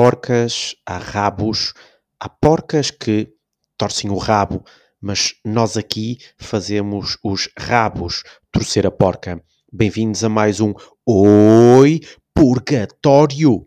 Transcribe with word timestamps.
porcas, 0.00 0.76
há 0.86 0.96
rabos, 0.96 1.74
há 2.20 2.28
porcas 2.28 2.88
que 2.88 3.34
torcem 3.76 4.08
o 4.12 4.16
rabo, 4.16 4.64
mas 5.00 5.34
nós 5.44 5.76
aqui 5.76 6.18
fazemos 6.38 7.18
os 7.20 7.48
rabos 7.58 8.22
torcer 8.52 8.86
a 8.86 8.92
porca. 8.92 9.42
Bem-vindos 9.72 10.22
a 10.22 10.28
mais 10.28 10.60
um 10.60 10.72
Oi 11.04 11.98
Purgatório. 12.32 13.64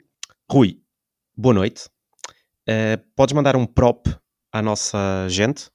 Rui, 0.49 0.79
boa 1.35 1.53
noite. 1.53 1.89
Uh, 2.61 2.95
podes 3.13 3.35
mandar 3.35 3.57
um 3.57 3.65
prop 3.65 4.07
à 4.53 4.61
nossa 4.61 5.27
gente? 5.27 5.69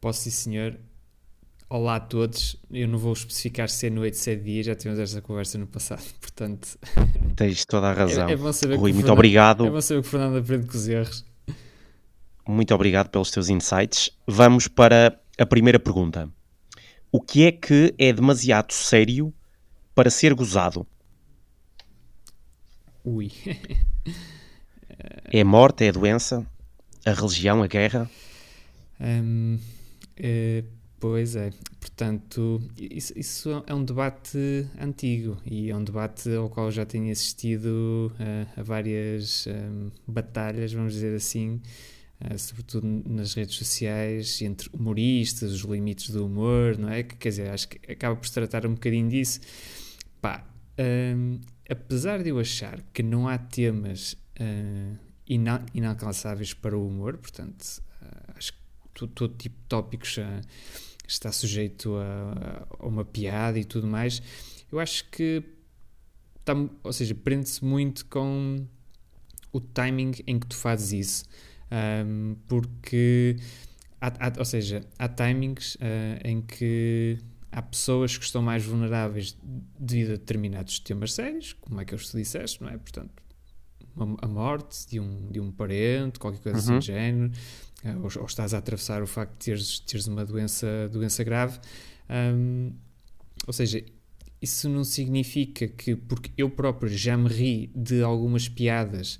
Posso 0.00 0.20
sim, 0.20 0.30
senhor. 0.30 0.78
Olá 1.72 1.96
a 1.96 2.00
todos. 2.00 2.54
Eu 2.70 2.86
não 2.86 2.98
vou 2.98 3.14
especificar 3.14 3.66
se 3.66 3.86
é 3.86 3.90
noite, 3.90 4.18
se 4.18 4.30
é 4.30 4.34
dia, 4.34 4.62
já 4.62 4.74
tivemos 4.74 5.00
esta 5.00 5.22
conversa 5.22 5.56
no 5.56 5.66
passado, 5.66 6.04
portanto. 6.20 6.78
Tens 7.34 7.64
toda 7.64 7.88
a 7.88 7.94
razão. 7.94 8.28
É, 8.28 8.32
é 8.32 8.36
bom 8.36 8.52
saber 8.52 8.74
Rui, 8.74 8.92
muito 8.92 9.06
Fernando, 9.06 9.12
obrigado. 9.14 9.66
É 9.66 9.70
bom 9.70 9.80
saber 9.80 10.02
que 10.02 10.06
o 10.06 10.10
Fernando 10.10 10.36
aprende 10.36 10.66
com 10.66 10.76
os 10.76 10.86
erros. 10.86 11.24
Muito 12.46 12.74
obrigado 12.74 13.08
pelos 13.08 13.30
teus 13.30 13.48
insights. 13.48 14.10
Vamos 14.26 14.68
para 14.68 15.18
a 15.38 15.46
primeira 15.46 15.80
pergunta. 15.80 16.28
O 17.10 17.22
que 17.22 17.46
é 17.46 17.52
que 17.52 17.94
é 17.96 18.12
demasiado 18.12 18.74
sério 18.74 19.32
para 19.94 20.10
ser 20.10 20.34
gozado? 20.34 20.86
Ui. 23.02 23.32
É 25.32 25.40
a 25.40 25.44
morte, 25.46 25.86
é 25.86 25.88
a 25.88 25.92
doença, 25.92 26.46
a 27.06 27.12
religião, 27.14 27.62
a 27.62 27.66
guerra? 27.66 28.10
Hum, 29.04 29.58
eh, 30.16 30.62
pois 31.02 31.34
é. 31.34 31.50
Portanto, 31.80 32.62
isso, 32.78 33.12
isso 33.18 33.64
é 33.66 33.74
um 33.74 33.84
debate 33.84 34.38
antigo 34.80 35.36
e 35.44 35.68
é 35.68 35.76
um 35.76 35.82
debate 35.82 36.32
ao 36.32 36.48
qual 36.48 36.70
já 36.70 36.86
tenho 36.86 37.10
assistido 37.10 38.12
eh, 38.20 38.46
a 38.56 38.62
várias 38.62 39.48
hum, 39.48 39.90
batalhas, 40.06 40.72
vamos 40.72 40.92
dizer 40.92 41.12
assim, 41.16 41.60
eh, 42.20 42.38
sobretudo 42.38 42.86
nas 42.86 43.34
redes 43.34 43.56
sociais, 43.56 44.40
entre 44.42 44.70
humoristas, 44.72 45.50
os 45.50 45.62
limites 45.62 46.10
do 46.10 46.24
humor, 46.24 46.78
não 46.78 46.88
é? 46.88 47.02
Quer 47.02 47.30
dizer, 47.30 47.50
acho 47.50 47.66
que 47.66 47.90
acaba 47.90 48.14
por 48.14 48.24
se 48.28 48.34
tratar 48.34 48.64
um 48.64 48.74
bocadinho 48.74 49.08
disso. 49.08 49.40
Pá, 50.20 50.46
hum, 51.16 51.40
apesar 51.68 52.22
de 52.22 52.28
eu 52.28 52.38
achar 52.38 52.80
que 52.92 53.02
não 53.02 53.26
há 53.26 53.38
temas 53.38 54.12
uh, 54.40 54.96
ina 55.26 55.66
inalcançáveis 55.74 56.54
para 56.54 56.78
o 56.78 56.86
humor, 56.86 57.18
portanto, 57.18 57.82
uh, 58.00 58.34
acho 58.36 58.52
que 58.52 58.62
todo, 59.08 59.34
tipo 59.34 59.56
de 59.56 59.66
tópicos 59.68 60.16
uh, 60.18 60.22
está 61.12 61.32
sujeito 61.32 61.94
a, 61.96 62.66
a, 62.78 62.86
uma 62.86 63.04
piada 63.04 63.58
e 63.58 63.64
tudo 63.64 63.86
mais, 63.86 64.22
eu 64.70 64.78
acho 64.78 65.08
que, 65.10 65.42
tá, 66.44 66.54
ou 66.82 66.92
seja, 66.92 67.14
prende-se 67.14 67.64
muito 67.64 68.06
com 68.06 68.66
o 69.52 69.60
timing 69.60 70.12
em 70.26 70.38
que 70.38 70.46
tu 70.46 70.56
fazes 70.56 70.92
isso, 70.92 71.24
um, 72.06 72.36
porque, 72.48 73.36
há, 74.00 74.08
há, 74.08 74.32
ou 74.38 74.44
seja, 74.44 74.82
há 74.98 75.08
timings 75.08 75.76
em 76.24 76.40
que 76.40 77.18
há 77.52 77.60
pessoas 77.60 78.16
que 78.16 78.24
estão 78.24 78.40
mais 78.40 78.64
vulneráveis 78.64 79.36
devido 79.78 80.12
a 80.12 80.16
determinados 80.16 80.78
temas 80.80 81.12
sérios, 81.12 81.52
como 81.60 81.80
é 81.80 81.84
que 81.84 81.94
tu 81.94 82.16
disseste, 82.16 82.62
não 82.62 82.70
é? 82.70 82.78
Portanto, 82.78 83.12
a 84.22 84.26
morte 84.26 84.88
de 84.88 84.98
um, 84.98 85.30
de 85.30 85.38
um 85.38 85.52
parente, 85.52 86.18
qualquer 86.18 86.40
coisa 86.40 86.58
assim 86.58 86.72
uhum. 86.72 86.78
do 86.78 86.84
género, 86.84 87.32
ou, 87.84 88.20
ou, 88.20 88.26
estás 88.26 88.54
a 88.54 88.58
atravessar 88.58 89.02
o 89.02 89.06
facto 89.06 89.32
de 89.32 89.44
teres, 89.44 89.80
teres 89.80 90.06
uma 90.06 90.24
doença, 90.24 90.88
doença 90.90 91.24
grave. 91.24 91.58
Um, 92.08 92.72
ou 93.46 93.52
seja, 93.52 93.84
isso 94.40 94.68
não 94.68 94.84
significa 94.84 95.68
que, 95.68 95.96
porque 95.96 96.30
eu 96.36 96.50
próprio 96.50 96.88
já 96.88 97.16
me 97.16 97.28
ri 97.28 97.70
de 97.74 98.02
algumas 98.02 98.48
piadas 98.48 99.18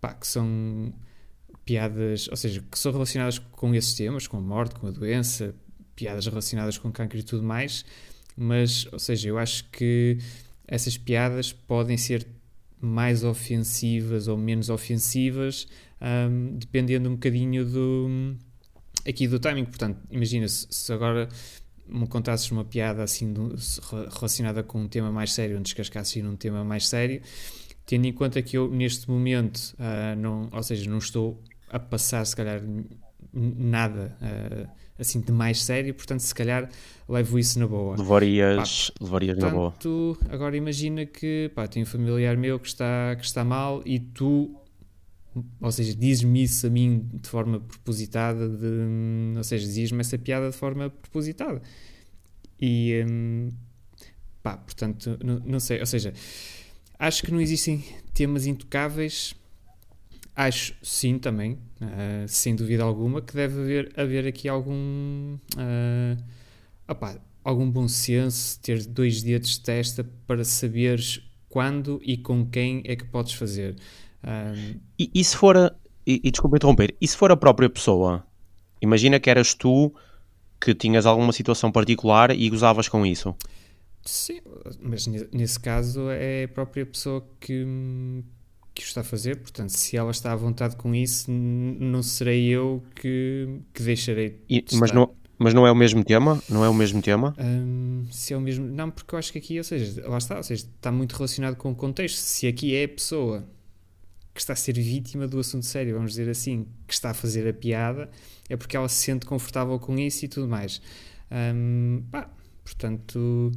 pá, 0.00 0.14
que 0.14 0.26
são 0.26 0.92
piadas, 1.64 2.26
ou 2.28 2.36
seja, 2.36 2.64
que 2.70 2.78
são 2.78 2.90
relacionadas 2.90 3.38
com 3.38 3.74
esses 3.74 3.94
temas, 3.94 4.26
com 4.26 4.38
a 4.38 4.40
morte, 4.40 4.74
com 4.74 4.86
a 4.86 4.90
doença, 4.90 5.54
piadas 5.94 6.26
relacionadas 6.26 6.78
com 6.78 6.90
cancro 6.90 7.18
e 7.18 7.22
tudo 7.22 7.42
mais, 7.42 7.84
mas, 8.36 8.88
ou 8.90 8.98
seja, 8.98 9.28
eu 9.28 9.38
acho 9.38 9.64
que 9.70 10.18
essas 10.66 10.96
piadas 10.96 11.52
podem 11.52 11.96
ser 11.96 12.26
mais 12.80 13.24
ofensivas 13.24 14.28
ou 14.28 14.36
menos 14.36 14.70
ofensivas, 14.70 15.66
um, 16.00 16.56
dependendo 16.56 17.08
um 17.08 17.12
bocadinho 17.12 17.64
do 17.64 18.36
aqui 19.06 19.26
do 19.28 19.38
timing. 19.38 19.64
Portanto, 19.64 19.98
imagina 20.10 20.48
se, 20.48 20.66
se 20.70 20.92
agora 20.92 21.28
me 21.86 22.06
contasses 22.06 22.50
uma 22.50 22.64
piada 22.64 23.02
assim 23.02 23.32
do, 23.32 23.54
relacionada 24.12 24.62
com 24.62 24.82
um 24.82 24.88
tema 24.88 25.10
mais 25.10 25.32
sério, 25.32 25.56
onde 25.56 25.64
descascasses 25.64 26.22
num 26.22 26.36
tema 26.36 26.64
mais 26.64 26.88
sério, 26.88 27.20
tendo 27.84 28.06
em 28.06 28.12
conta 28.12 28.40
que 28.40 28.56
eu 28.56 28.70
neste 28.70 29.10
momento 29.10 29.74
uh, 29.74 30.16
não, 30.16 30.48
ou 30.52 30.62
seja, 30.62 30.88
não 30.88 30.98
estou 30.98 31.42
a 31.68 31.78
passar 31.78 32.24
se 32.24 32.34
calhar 32.34 32.62
nada 33.32 34.16
uh, 34.20 34.68
assim 35.00 35.20
de 35.20 35.32
mais 35.32 35.62
sério, 35.62 35.94
portanto, 35.94 36.20
se 36.20 36.34
calhar 36.34 36.68
levo 37.08 37.38
isso 37.38 37.58
na 37.58 37.66
boa. 37.66 37.96
Levarias, 37.96 38.90
pá, 38.90 39.04
levarias 39.04 39.36
portanto, 39.36 39.52
na 39.52 39.58
boa. 39.58 39.70
Tu, 39.80 40.18
agora 40.28 40.56
imagina 40.56 41.06
que 41.06 41.50
pá, 41.54 41.66
tem 41.66 41.82
um 41.82 41.86
familiar 41.86 42.36
meu 42.36 42.58
que 42.58 42.68
está, 42.68 43.16
que 43.16 43.24
está 43.24 43.42
mal 43.42 43.82
e 43.84 43.98
tu, 43.98 44.54
ou 45.60 45.72
seja, 45.72 45.94
dizes-me 45.94 46.42
isso 46.42 46.66
a 46.66 46.70
mim 46.70 47.08
de 47.12 47.28
forma 47.28 47.60
propositada, 47.60 48.48
de, 48.48 49.36
ou 49.36 49.44
seja, 49.44 49.66
dizes-me 49.66 50.00
essa 50.00 50.18
piada 50.18 50.50
de 50.50 50.56
forma 50.56 50.90
propositada. 50.90 51.62
E 52.60 53.04
hum, 53.08 53.48
pá, 54.42 54.56
portanto, 54.56 55.18
não, 55.24 55.40
não 55.40 55.60
sei, 55.60 55.80
ou 55.80 55.86
seja, 55.86 56.12
acho 56.98 57.22
que 57.22 57.32
não 57.32 57.40
existem 57.40 57.82
temas 58.12 58.46
intocáveis 58.46 59.34
Acho 60.40 60.72
sim 60.82 61.18
também, 61.18 61.52
uh, 61.82 62.26
sem 62.26 62.56
dúvida 62.56 62.82
alguma, 62.82 63.20
que 63.20 63.34
deve 63.34 63.60
haver, 63.60 63.92
haver 63.94 64.26
aqui 64.26 64.48
algum, 64.48 65.36
uh, 65.36 67.20
algum 67.44 67.70
bom 67.70 67.86
senso, 67.86 68.58
ter 68.58 68.86
dois 68.86 69.22
dedos 69.22 69.50
de 69.50 69.60
testa 69.60 70.02
para 70.26 70.42
saberes 70.42 71.20
quando 71.50 72.00
e 72.02 72.16
com 72.16 72.46
quem 72.46 72.80
é 72.86 72.96
que 72.96 73.04
podes 73.04 73.34
fazer. 73.34 73.76
E, 74.98 75.10
e, 75.14 75.22
se 75.22 75.36
for, 75.36 75.58
a, 75.58 75.74
e, 76.06 76.22
e 76.24 76.30
desculpa 76.30 76.56
interromper, 76.56 76.96
e 76.98 77.06
se 77.06 77.18
for 77.18 77.30
a 77.30 77.36
própria 77.36 77.68
pessoa? 77.68 78.24
Imagina 78.80 79.20
que 79.20 79.28
eras 79.28 79.52
tu 79.52 79.92
que 80.58 80.74
tinhas 80.74 81.04
alguma 81.04 81.34
situação 81.34 81.70
particular 81.70 82.30
e 82.30 82.48
gozavas 82.48 82.88
com 82.88 83.04
isso. 83.04 83.36
Sim, 84.06 84.40
mas 84.80 85.06
nesse 85.06 85.60
caso 85.60 86.08
é 86.08 86.44
a 86.44 86.48
própria 86.48 86.86
pessoa 86.86 87.22
que, 87.38 87.62
que 88.74 88.82
o 88.82 88.84
está 88.84 89.00
a 89.00 89.04
fazer, 89.04 89.36
portanto, 89.36 89.70
se 89.70 89.96
ela 89.96 90.10
está 90.10 90.32
à 90.32 90.36
vontade 90.36 90.76
com 90.76 90.94
isso, 90.94 91.30
não 91.30 92.02
serei 92.02 92.46
eu 92.48 92.82
que, 92.94 93.60
que 93.74 93.82
deixarei. 93.82 94.40
E, 94.48 94.64
mas, 94.74 94.92
não, 94.92 95.14
mas 95.38 95.54
não 95.54 95.66
é 95.66 95.72
o 95.72 95.74
mesmo 95.74 96.04
tema? 96.04 96.42
Não 96.48 96.64
é 96.64 96.68
o 96.68 96.74
mesmo 96.74 97.02
tema? 97.02 97.34
Hum, 97.38 98.06
se 98.10 98.32
é 98.32 98.36
o 98.36 98.40
mesmo. 98.40 98.66
Não, 98.66 98.90
porque 98.90 99.14
eu 99.14 99.18
acho 99.18 99.32
que 99.32 99.38
aqui, 99.38 99.58
ou 99.58 99.64
seja, 99.64 100.08
lá 100.08 100.18
está, 100.18 100.36
ou 100.36 100.42
seja, 100.42 100.64
está 100.64 100.92
muito 100.92 101.14
relacionado 101.14 101.56
com 101.56 101.70
o 101.70 101.74
contexto. 101.74 102.16
Se 102.16 102.46
aqui 102.46 102.74
é 102.74 102.84
a 102.84 102.88
pessoa 102.88 103.44
que 104.32 104.40
está 104.40 104.52
a 104.52 104.56
ser 104.56 104.74
vítima 104.74 105.26
do 105.26 105.38
assunto 105.38 105.66
sério, 105.66 105.94
vamos 105.94 106.12
dizer 106.12 106.30
assim, 106.30 106.66
que 106.86 106.94
está 106.94 107.10
a 107.10 107.14
fazer 107.14 107.48
a 107.48 107.52
piada, 107.52 108.08
é 108.48 108.56
porque 108.56 108.76
ela 108.76 108.88
se 108.88 109.02
sente 109.04 109.26
confortável 109.26 109.78
com 109.78 109.98
isso 109.98 110.24
e 110.24 110.28
tudo 110.28 110.48
mais. 110.48 110.80
Hum, 111.30 112.02
pá, 112.10 112.30
portanto, 112.64 113.50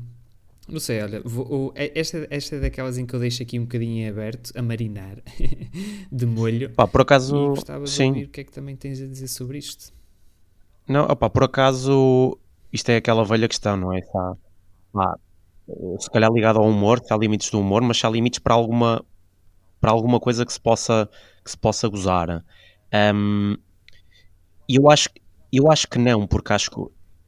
não 0.67 0.79
sei, 0.79 1.01
olha, 1.01 1.21
vou, 1.25 1.73
é, 1.75 1.91
esta, 1.99 2.25
esta 2.29 2.55
é 2.55 2.59
daquelas 2.61 2.97
em 2.97 3.05
que 3.05 3.13
eu 3.13 3.19
deixo 3.19 3.43
aqui 3.43 3.59
um 3.59 3.63
bocadinho 3.63 4.09
aberto 4.09 4.51
a 4.57 4.61
marinar 4.61 5.17
de 6.11 6.25
molho. 6.25 6.69
Pá, 6.69 6.87
por 6.87 7.01
acaso, 7.01 7.35
e 7.35 7.49
gostava 7.49 7.83
de 7.83 7.89
sim. 7.89 8.07
ouvir 8.07 8.25
o 8.25 8.29
que 8.29 8.41
é 8.41 8.43
que 8.45 8.51
também 8.51 8.75
tens 8.75 9.01
a 9.01 9.05
dizer 9.05 9.27
sobre 9.27 9.57
isto. 9.57 9.93
Não, 10.87 11.03
opá, 11.05 11.29
por 11.29 11.43
acaso, 11.43 12.37
isto 12.71 12.89
é 12.89 12.97
aquela 12.97 13.25
velha 13.25 13.47
questão, 13.47 13.75
não 13.75 13.91
é? 13.91 13.99
Está, 13.99 14.37
pá, 14.93 15.19
se 15.99 16.09
calhar 16.09 16.31
ligado 16.31 16.59
ao 16.59 16.67
humor, 16.67 17.01
que 17.01 17.11
há 17.11 17.17
limites 17.17 17.49
do 17.49 17.59
humor, 17.59 17.81
mas 17.81 18.03
há 18.03 18.09
limites 18.09 18.39
para 18.39 18.53
alguma, 18.53 19.03
para 19.81 19.91
alguma 19.91 20.19
coisa 20.19 20.45
que 20.45 20.53
se 20.53 20.61
possa, 20.61 21.09
que 21.43 21.51
se 21.51 21.57
possa 21.57 21.89
gozar. 21.89 22.43
Um, 23.13 23.57
eu, 24.67 24.89
acho, 24.89 25.09
eu 25.51 25.69
acho 25.69 25.89
que 25.89 25.99
não, 25.99 26.25
porque 26.25 26.53
acho 26.53 26.71
que 26.71 26.81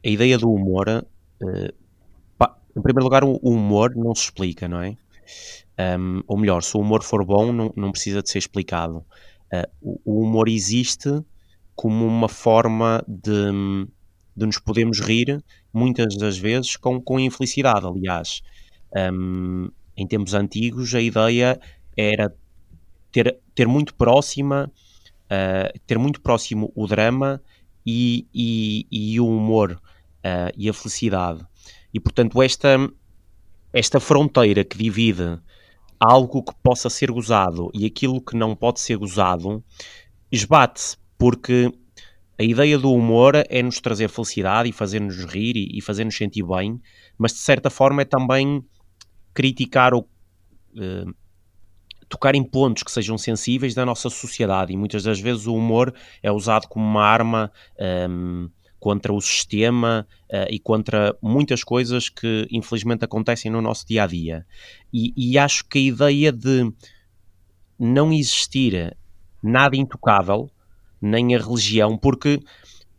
a 0.06 0.10
ideia 0.10 0.38
do 0.38 0.50
humor. 0.50 1.06
Uh, 1.42 1.85
em 2.76 2.82
primeiro 2.82 3.06
lugar, 3.06 3.24
o 3.24 3.38
humor 3.44 3.96
não 3.96 4.14
se 4.14 4.24
explica, 4.24 4.68
não 4.68 4.82
é? 4.82 4.98
Um, 5.98 6.22
ou 6.28 6.38
melhor, 6.38 6.62
se 6.62 6.76
o 6.78 6.80
humor 6.80 7.04
for 7.04 7.26
bom, 7.26 7.52
não, 7.52 7.74
não 7.76 7.92
precisa 7.92 8.22
de 8.22 8.30
ser 8.30 8.40
explicado. 8.40 9.04
Uh, 9.54 10.00
o 10.04 10.22
humor 10.22 10.48
existe 10.48 11.10
como 11.76 12.06
uma 12.06 12.30
forma 12.30 13.04
de, 13.08 13.52
de 14.36 14.46
nos 14.46 14.58
podermos 14.58 15.00
rir, 15.00 15.44
muitas 15.74 16.16
das 16.18 16.38
vezes 16.38 16.76
com, 16.78 17.02
com 17.02 17.20
infelicidade. 17.20 17.86
Aliás, 17.86 18.42
um, 19.14 19.70
em 19.98 20.08
tempos 20.08 20.34
antigos, 20.34 20.94
a 20.96 21.02
ideia 21.02 21.60
era 21.98 22.34
ter, 23.12 23.38
ter 23.54 23.68
muito 23.68 23.94
próxima, 23.96 24.72
uh, 25.26 25.80
ter 25.86 25.98
muito 25.98 26.22
próximo 26.22 26.72
o 26.76 26.88
drama 26.88 27.42
e, 27.86 28.26
e, 28.34 28.88
e 28.92 29.20
o 29.20 29.28
humor 29.28 29.74
uh, 29.74 30.52
e 30.58 30.70
a 30.70 30.74
felicidade. 30.74 31.46
E 31.96 32.00
portanto, 32.02 32.44
esta, 32.44 32.78
esta 33.72 34.02
fronteira 34.02 34.66
que 34.66 34.78
divide 34.78 35.40
algo 35.98 36.44
que 36.44 36.54
possa 36.62 36.90
ser 36.90 37.10
gozado 37.10 37.72
e 37.74 37.86
aquilo 37.86 38.20
que 38.20 38.36
não 38.36 38.54
pode 38.54 38.82
ser 38.82 38.98
gozado 38.98 39.64
esbate-se, 40.30 40.98
porque 41.18 41.72
a 42.38 42.44
ideia 42.44 42.78
do 42.78 42.92
humor 42.92 43.34
é 43.48 43.64
nos 43.64 43.80
trazer 43.80 44.10
felicidade 44.10 44.68
e 44.68 44.74
fazer-nos 44.74 45.24
rir 45.24 45.56
e, 45.56 45.78
e 45.78 45.82
fazer-nos 45.82 46.18
sentir 46.18 46.44
bem, 46.44 46.82
mas 47.18 47.32
de 47.32 47.38
certa 47.40 47.70
forma 47.70 48.02
é 48.02 48.06
também 48.06 48.62
criticar 49.34 49.94
ou 49.94 50.02
uh, 50.02 51.16
tocar 52.10 52.36
em 52.36 52.44
pontos 52.44 52.84
que 52.84 52.92
sejam 52.92 53.18
sensíveis 53.18 53.74
da 53.74 53.86
nossa 53.86 54.10
sociedade. 54.10 54.74
E 54.74 54.76
muitas 54.76 55.04
das 55.04 55.22
vezes 55.22 55.48
o 55.48 55.56
humor 55.56 55.96
é 56.22 56.30
usado 56.30 56.68
como 56.68 56.84
uma 56.84 57.06
arma 57.06 57.50
um, 57.80 57.86
ehm, 57.86 58.50
contra 58.86 59.12
o 59.12 59.20
sistema 59.20 60.08
uh, 60.32 60.46
e 60.48 60.60
contra 60.60 61.18
muitas 61.20 61.64
coisas 61.64 62.08
que 62.08 62.48
infelizmente 62.52 63.04
acontecem 63.04 63.52
no 63.52 63.60
nosso 63.60 63.84
dia 63.88 64.04
a 64.04 64.06
dia. 64.06 64.46
E, 64.94 65.12
e 65.18 65.40
acho 65.40 65.66
que 65.66 65.80
a 65.80 65.82
ideia 65.82 66.32
de 66.32 66.72
não 67.80 68.14
existir 68.14 68.96
nada 69.42 69.76
intocável, 69.76 70.52
nem 71.02 71.36
a 71.36 71.40
religião, 71.40 71.98
porque, 71.98 72.40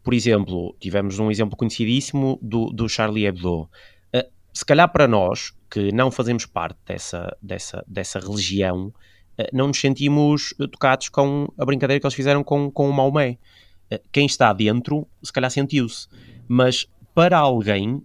por 0.03 0.13
exemplo, 0.13 0.75
tivemos 0.81 1.21
um 1.21 1.31
exemplo 1.31 1.57
conhecidíssimo 1.57 2.37
do, 2.43 2.67
do 2.71 2.89
Charlie 2.89 3.25
Hebdo. 3.25 3.71
Uh, 4.13 4.29
se 4.53 4.65
calhar 4.65 4.91
para 4.91 5.07
nós, 5.07 5.55
que 5.71 5.93
não 5.93 6.11
fazemos 6.11 6.47
parte 6.47 6.81
dessa, 6.85 7.37
dessa, 7.41 7.85
dessa 7.87 8.19
religião, 8.19 8.89
uh, 8.89 9.45
não 9.53 9.69
nos 9.69 9.79
sentimos 9.79 10.53
tocados 10.73 11.11
com 11.11 11.47
a 11.57 11.65
brincadeira 11.65 12.01
que 12.01 12.07
eles 12.07 12.15
fizeram 12.17 12.43
com, 12.43 12.73
com 12.73 12.91
o 12.91 12.93
Maomé. 12.93 13.39
Uh, 13.93 13.99
quem 14.11 14.27
está 14.27 14.53
dentro, 14.53 15.07
se 15.23 15.33
calhar 15.33 15.51
sentiu-se. 15.51 16.09
Mas 16.49 16.87
para 17.15 17.39
alguém 17.39 18.03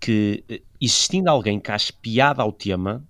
que, 0.00 0.44
existindo 0.80 1.30
alguém 1.30 1.60
que 1.60 1.70
ache 1.70 1.92
piada 1.92 2.42
ao 2.42 2.52
tema 2.52 3.06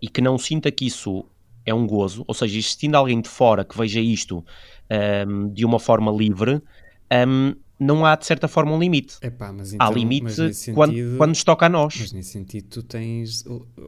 e 0.00 0.08
que 0.08 0.22
não 0.22 0.38
sinta 0.38 0.70
que 0.72 0.86
isso 0.86 1.26
é 1.68 1.74
um 1.74 1.86
gozo, 1.86 2.24
ou 2.26 2.34
seja, 2.34 2.56
existindo 2.58 2.96
alguém 2.96 3.20
de 3.20 3.28
fora 3.28 3.64
que 3.64 3.76
veja 3.76 4.00
isto 4.00 4.44
um, 5.28 5.52
de 5.52 5.64
uma 5.64 5.78
forma 5.78 6.10
livre, 6.10 6.62
um, 7.28 7.54
não 7.78 8.04
há 8.04 8.16
de 8.16 8.26
certa 8.26 8.48
forma 8.48 8.72
um 8.72 8.78
limite. 8.78 9.18
Epá, 9.22 9.52
mas 9.52 9.72
então, 9.72 9.86
há 9.86 9.90
limite 9.90 10.32
sentido, 10.32 10.74
quando, 10.74 11.16
quando 11.16 11.28
nos 11.28 11.44
toca 11.44 11.66
a 11.66 11.68
nós. 11.68 11.96
Mas 12.00 12.12
nesse 12.12 12.30
sentido, 12.30 12.68
tu 12.68 12.82
tens, 12.82 13.44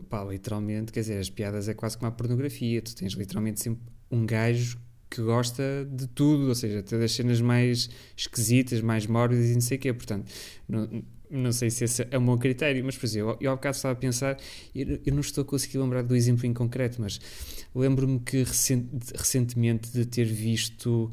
pá, 0.09 0.23
literalmente, 0.25 0.93
quer 0.93 1.01
dizer, 1.01 1.19
as 1.19 1.31
piadas 1.31 1.69
é 1.69 1.75
quase 1.75 1.97
como 1.97 2.09
a 2.09 2.13
pornografia, 2.13 2.81
tu 2.83 2.95
tens 2.95 3.15
literalmente 3.15 3.61
sempre 3.61 3.83
um 4.11 4.25
gajo 4.25 4.79
que 5.11 5.21
gosta 5.21 5.87
de 5.91 6.07
tudo, 6.07 6.49
ou 6.49 6.55
seja, 6.55 6.79
até 6.79 6.97
das 6.99 7.13
cenas 7.13 7.41
mais 7.41 7.91
esquisitas, 8.17 8.81
mais 8.81 9.07
mórbidas 9.07 9.51
e 9.51 9.55
não 9.55 9.61
sei 9.61 9.77
o 9.77 9.81
quê. 9.81 9.93
Portanto, 9.93 10.31
não, 10.69 11.03
não 11.31 11.53
sei 11.53 11.71
se 11.71 11.85
esse 11.85 12.07
é 12.11 12.19
um 12.19 12.25
bom 12.25 12.39
critério, 12.39 12.85
mas, 12.85 12.97
por 12.97 13.07
exemplo, 13.07 13.31
eu, 13.33 13.39
eu 13.41 13.51
há 13.53 13.57
bocado 13.57 13.77
estava 13.77 13.93
a 13.93 13.97
pensar, 13.97 14.37
eu, 14.75 15.01
eu 15.05 15.13
não 15.13 15.21
estou 15.21 15.43
a 15.43 15.45
conseguir 15.45 15.79
lembrar 15.79 16.03
do 16.03 16.15
exemplo 16.17 16.47
em 16.47 16.53
concreto, 16.53 17.01
mas 17.01 17.21
lembro-me 17.75 18.21
que 18.21 18.43
recent, 18.43 18.87
recentemente 19.15 19.91
de 19.93 20.05
ter 20.05 20.25
visto 20.25 21.11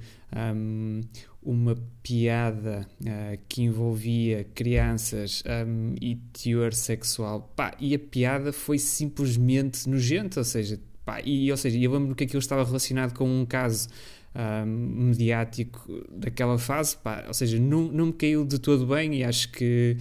um, 0.55 1.01
uma 1.41 1.75
piada 2.01 2.87
uh, 3.01 3.39
que 3.47 3.61
envolvia 3.63 4.43
crianças 4.55 5.43
um, 5.67 5.95
e 6.01 6.15
teor 6.33 6.73
sexual, 6.73 7.53
pá, 7.55 7.75
e 7.79 7.93
a 7.93 7.99
piada 7.99 8.51
foi 8.51 8.79
simplesmente 8.79 9.87
nojenta, 9.87 10.39
ou 10.39 10.43
seja, 10.43 10.79
pá, 11.07 11.21
e, 11.23 11.49
ou 11.49 11.55
seja, 11.55 11.77
eu 11.77 11.89
lembro-me 11.89 12.13
que 12.13 12.25
aquilo 12.25 12.39
estava 12.39 12.65
relacionado 12.65 13.13
com 13.13 13.25
um 13.25 13.45
caso 13.45 13.87
um, 14.35 14.65
mediático 15.05 16.03
daquela 16.11 16.57
fase, 16.57 16.97
pá, 16.97 17.23
ou 17.25 17.33
seja, 17.33 17.57
não, 17.57 17.83
não 17.83 18.07
me 18.07 18.13
caiu 18.13 18.43
de 18.43 18.59
todo 18.59 18.85
bem 18.85 19.15
e 19.15 19.23
acho 19.23 19.49
que 19.53 19.95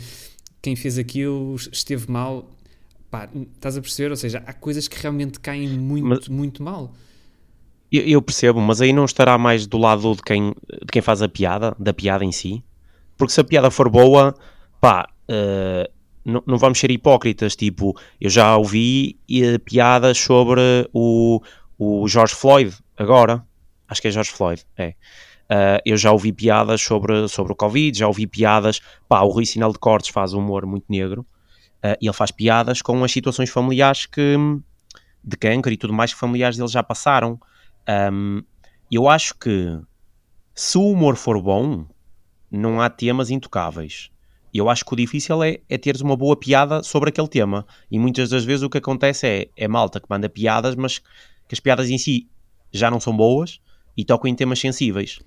quem 0.61 0.75
fez 0.75 0.99
aquilo 0.99 1.55
esteve 1.55 2.11
mal. 2.11 2.51
Pá, 3.09 3.29
estás 3.55 3.79
a 3.79 3.81
perceber? 3.81 4.11
Ou 4.11 4.17
seja, 4.17 4.43
há 4.45 4.53
coisas 4.53 4.89
que 4.89 5.01
realmente 5.01 5.39
caem 5.39 5.79
muito, 5.79 6.07
mas, 6.07 6.29
muito 6.29 6.61
mal. 6.61 6.93
Eu, 7.93 8.03
eu, 8.03 8.21
percebo, 8.21 8.61
mas 8.61 8.81
aí 8.81 8.93
não 8.93 9.05
estará 9.05 9.39
mais 9.39 9.65
do 9.65 9.79
lado 9.79 10.17
de 10.17 10.23
quem, 10.23 10.51
de 10.51 10.87
quem 10.91 11.01
faz 11.01 11.23
a 11.23 11.29
piada, 11.29 11.77
da 11.79 11.95
piada 11.95 12.25
em 12.25 12.33
si. 12.33 12.65
Porque 13.17 13.33
se 13.33 13.41
a 13.41 13.45
piada 13.45 13.71
for 13.71 13.89
boa, 13.89 14.35
pá, 14.81 15.09
uh, 15.31 15.96
não, 16.27 16.43
não 16.47 16.59
vamos 16.59 16.79
ser 16.79 16.91
hipócritas. 16.91 17.57
Tipo, 17.57 17.97
eu 18.21 18.29
já 18.29 18.57
ouvi 18.57 19.19
uh, 19.31 19.59
piadas 19.61 20.19
sobre 20.19 20.61
o, 20.93 21.41
o 21.79 22.07
George 22.09 22.35
Floyd 22.35 22.77
agora 22.97 23.43
acho 23.89 24.03
que 24.03 24.09
é 24.09 24.11
George 24.11 24.31
Floyd, 24.31 24.65
é. 24.77 24.95
Uh, 25.49 25.79
eu 25.85 25.97
já 25.97 26.11
ouvi 26.11 26.33
piadas 26.33 26.83
sobre, 26.83 27.29
sobre 27.29 27.53
o 27.53 27.57
Covid, 27.57 27.97
já 27.97 28.09
ouvi 28.09 28.27
piadas. 28.27 28.81
Pá, 29.09 29.21
o 29.23 29.29
Rui 29.29 29.47
Sinal 29.47 29.73
de 29.73 29.79
Cortes 29.79 30.11
faz 30.11 30.35
um 30.35 30.41
humor 30.41 30.67
muito 30.67 30.87
negro 30.89 31.21
uh, 31.85 31.97
e 32.01 32.07
ele 32.07 32.13
faz 32.13 32.33
piadas 32.33 32.83
com 32.83 33.05
as 33.05 33.13
situações 33.13 33.49
familiares 33.49 34.07
que, 34.07 34.37
de 35.23 35.37
câncer 35.37 35.73
e 35.73 35.77
tudo 35.77 35.93
mais 35.93 36.13
que 36.13 36.19
familiares 36.19 36.57
dele 36.57 36.69
já 36.69 36.83
passaram. 36.83 37.39
Um, 38.13 38.43
eu 38.91 39.09
acho 39.09 39.37
que 39.39 39.79
se 40.53 40.79
o 40.79 40.91
humor 40.91 41.15
for 41.15 41.41
bom, 41.41 41.87
não 42.51 42.81
há 42.81 42.91
temas 42.91 43.31
intocáveis. 43.31 44.11
Eu 44.57 44.71
acho 44.71 44.85
que 44.85 44.93
o 44.93 44.97
difícil 44.97 45.43
é, 45.43 45.59
é 45.69 45.77
teres 45.77 46.01
uma 46.01 46.17
boa 46.17 46.37
piada 46.37 46.83
sobre 46.83 47.11
aquele 47.11 47.29
tema. 47.29 47.67
E 47.91 47.99
muitas 47.99 48.31
das 48.31 48.45
vezes 48.45 48.63
o 48.63 48.71
que 48.71 48.79
acontece 48.79 49.27
é, 49.27 49.49
é 49.57 49.69
malta 49.69 50.01
que 50.01 50.07
manda 50.09 50.29
piadas, 50.29 50.75
mas 50.75 50.99
que 51.49 51.55
as 51.55 51.61
piadas 51.61 51.91
em 51.91 51.99
si 51.99 52.29
já 52.73 52.91
não 52.91 53.01
são 53.01 53.17
boas 53.17 53.61
e 53.97 54.05
tocam 54.05 54.31
em 54.31 54.35
temas 54.35 54.59
sensíveis. 54.59 55.21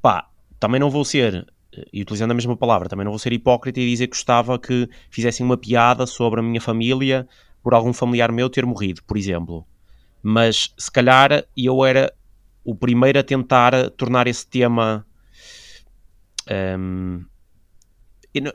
Pá, 0.00 0.28
também 0.58 0.80
não 0.80 0.90
vou 0.90 1.04
ser, 1.04 1.46
e 1.92 2.02
utilizando 2.02 2.32
a 2.32 2.34
mesma 2.34 2.56
palavra, 2.56 2.88
também 2.88 3.04
não 3.04 3.12
vou 3.12 3.18
ser 3.18 3.32
hipócrita 3.32 3.80
e 3.80 3.90
dizer 3.90 4.06
que 4.06 4.16
gostava 4.16 4.58
que 4.58 4.88
fizessem 5.10 5.44
uma 5.44 5.56
piada 5.56 6.06
sobre 6.06 6.40
a 6.40 6.42
minha 6.42 6.60
família 6.60 7.26
por 7.62 7.74
algum 7.74 7.92
familiar 7.92 8.30
meu 8.32 8.50
ter 8.50 8.66
morrido, 8.66 9.02
por 9.04 9.16
exemplo. 9.16 9.66
Mas 10.22 10.72
se 10.76 10.90
calhar 10.90 11.44
eu 11.56 11.84
era 11.84 12.12
o 12.64 12.74
primeiro 12.74 13.18
a 13.18 13.22
tentar 13.22 13.90
tornar 13.90 14.26
esse 14.26 14.46
tema. 14.46 15.06
Um, 16.78 17.24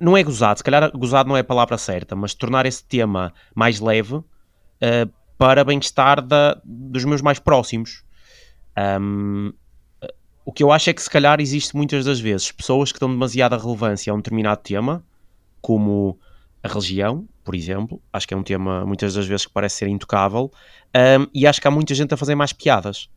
não 0.01 0.18
é 0.18 0.24
gozado, 0.24 0.59
se 0.59 0.63
calhar 0.63 0.91
gozado 0.91 1.29
não 1.29 1.38
é 1.38 1.41
a 1.41 1.44
palavra 1.44 1.77
certa, 1.77 2.15
mas 2.15 2.33
tornar 2.33 2.65
esse 2.65 2.83
tema 2.83 3.33
mais 3.53 3.79
leve 3.79 4.15
uh, 4.15 4.25
para 5.38 5.63
bem-estar 5.63 6.25
dos 6.63 7.06
meus 7.06 7.21
mais 7.21 7.39
próximos. 7.39 8.03
Um, 9.00 9.53
o 10.45 10.51
que 10.51 10.63
eu 10.63 10.71
acho 10.71 10.89
é 10.89 10.94
que 10.94 11.01
se 11.01 11.09
calhar 11.09 11.41
existe 11.41 11.75
muitas 11.75 12.06
das 12.06 12.19
vezes 12.19 12.51
pessoas 12.51 12.91
que 12.91 13.00
dão 13.00 13.09
demasiada 13.09 13.57
relevância 13.57 14.12
a 14.12 14.15
um 14.15 14.18
determinado 14.18 14.62
tema, 14.62 15.03
como 15.62 16.18
a 16.63 16.68
religião, 16.68 17.27
por 17.44 17.54
exemplo, 17.54 18.01
acho 18.13 18.28
que 18.28 18.33
é 18.33 18.37
um 18.37 18.44
tema 18.44 18.85
muitas 18.85 19.13
das 19.13 19.28
vezes 19.28 19.45
que 19.45 19.51
parece 19.51 19.78
ser 19.78 19.87
intocável, 19.87 20.51
um, 20.95 21.28
e 21.33 21.45
acho 21.45 21.61
que 21.61 21.68
há 21.68 21.71
muita 21.71 21.94
gente 21.94 22.13
a 22.13 22.18
fazer 22.18 22.35
mais 22.35 22.54
piadas. 22.54 23.09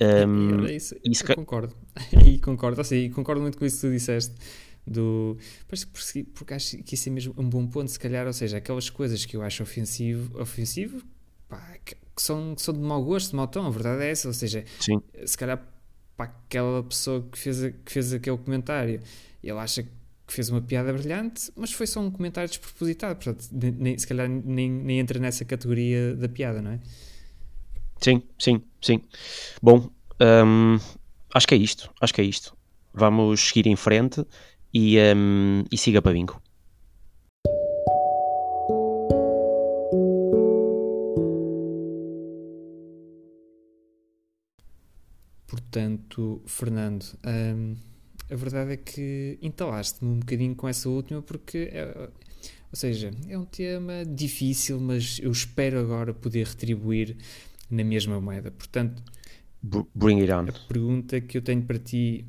Um, 0.00 0.64
isso, 0.66 0.94
isso 1.04 1.24
eu 1.26 1.36
concordo, 1.36 1.74
e 2.26 2.38
concordo, 2.38 2.80
assim, 2.80 3.08
concordo 3.10 3.40
muito 3.40 3.56
com 3.56 3.64
isso 3.64 3.76
que 3.76 3.86
tu 3.86 3.90
disseste. 3.90 4.34
Do, 4.86 5.38
porque, 5.66 6.24
porque 6.34 6.54
acho 6.54 6.76
que 6.78 6.94
isso 6.94 7.08
é 7.08 7.12
mesmo 7.12 7.34
um 7.38 7.48
bom 7.48 7.66
ponto, 7.66 7.90
se 7.90 7.98
calhar, 7.98 8.26
ou 8.26 8.32
seja, 8.32 8.58
aquelas 8.58 8.90
coisas 8.90 9.24
que 9.24 9.36
eu 9.36 9.42
acho 9.42 9.62
ofensivo, 9.62 10.38
ofensivo 10.38 11.02
pá, 11.48 11.78
que, 11.84 11.94
que, 11.94 12.22
são, 12.22 12.54
que 12.54 12.60
são 12.60 12.74
de 12.74 12.80
mau 12.80 13.02
gosto, 13.02 13.30
de 13.30 13.36
mau 13.36 13.46
tom, 13.46 13.66
a 13.66 13.70
verdade 13.70 14.02
é 14.02 14.10
essa. 14.10 14.28
Ou 14.28 14.34
seja, 14.34 14.64
Sim. 14.80 15.00
se 15.24 15.38
calhar 15.38 15.66
para 16.16 16.26
aquela 16.26 16.82
pessoa 16.82 17.26
que 17.30 17.38
fez, 17.38 17.60
que 17.84 17.92
fez 17.92 18.12
aquele 18.12 18.36
comentário, 18.38 19.00
ele 19.42 19.58
acha 19.58 19.82
que 19.82 19.90
fez 20.26 20.48
uma 20.48 20.60
piada 20.60 20.92
brilhante, 20.92 21.50
mas 21.56 21.72
foi 21.72 21.86
só 21.86 22.00
um 22.00 22.10
comentário 22.10 22.48
despropositado. 22.48 23.16
Portanto, 23.16 23.48
nem, 23.52 23.96
se 23.96 24.06
calhar 24.06 24.28
nem, 24.28 24.70
nem 24.70 24.98
entra 24.98 25.18
nessa 25.18 25.44
categoria 25.44 26.14
da 26.14 26.28
piada, 26.28 26.60
não 26.62 26.72
é? 26.72 26.80
Sim, 28.00 28.22
sim, 28.38 28.62
sim. 28.80 29.00
Bom, 29.62 29.90
hum, 30.20 30.78
acho 31.32 31.48
que 31.48 31.54
é 31.54 31.58
isto. 31.58 31.90
Acho 32.00 32.14
que 32.14 32.20
é 32.20 32.24
isto. 32.24 32.56
Vamos 32.92 33.40
seguir 33.40 33.66
em 33.66 33.76
frente 33.76 34.24
e, 34.74 34.98
hum, 35.14 35.64
e 35.70 35.78
siga 35.78 36.02
para 36.02 36.12
bingo. 36.12 36.42
Portanto, 45.46 46.42
Fernando, 46.46 47.04
hum, 47.24 47.76
a 48.30 48.34
verdade 48.34 48.72
é 48.72 48.76
que 48.76 49.38
entalaste-me 49.40 50.10
um 50.10 50.18
bocadinho 50.18 50.56
com 50.56 50.68
essa 50.68 50.88
última, 50.88 51.22
porque, 51.22 51.68
é, 51.72 52.08
ou 52.72 52.76
seja, 52.76 53.12
é 53.28 53.38
um 53.38 53.44
tema 53.44 54.04
difícil, 54.04 54.80
mas 54.80 55.20
eu 55.22 55.30
espero 55.30 55.78
agora 55.78 56.12
poder 56.12 56.46
retribuir 56.46 57.16
na 57.70 57.84
mesma 57.84 58.20
moeda. 58.20 58.50
Portanto, 58.50 59.02
bring 59.94 60.20
it 60.20 60.32
on. 60.32 60.48
A 60.48 60.68
pergunta 60.68 61.20
que 61.20 61.38
eu 61.38 61.42
tenho 61.42 61.62
para 61.62 61.78
ti, 61.78 62.24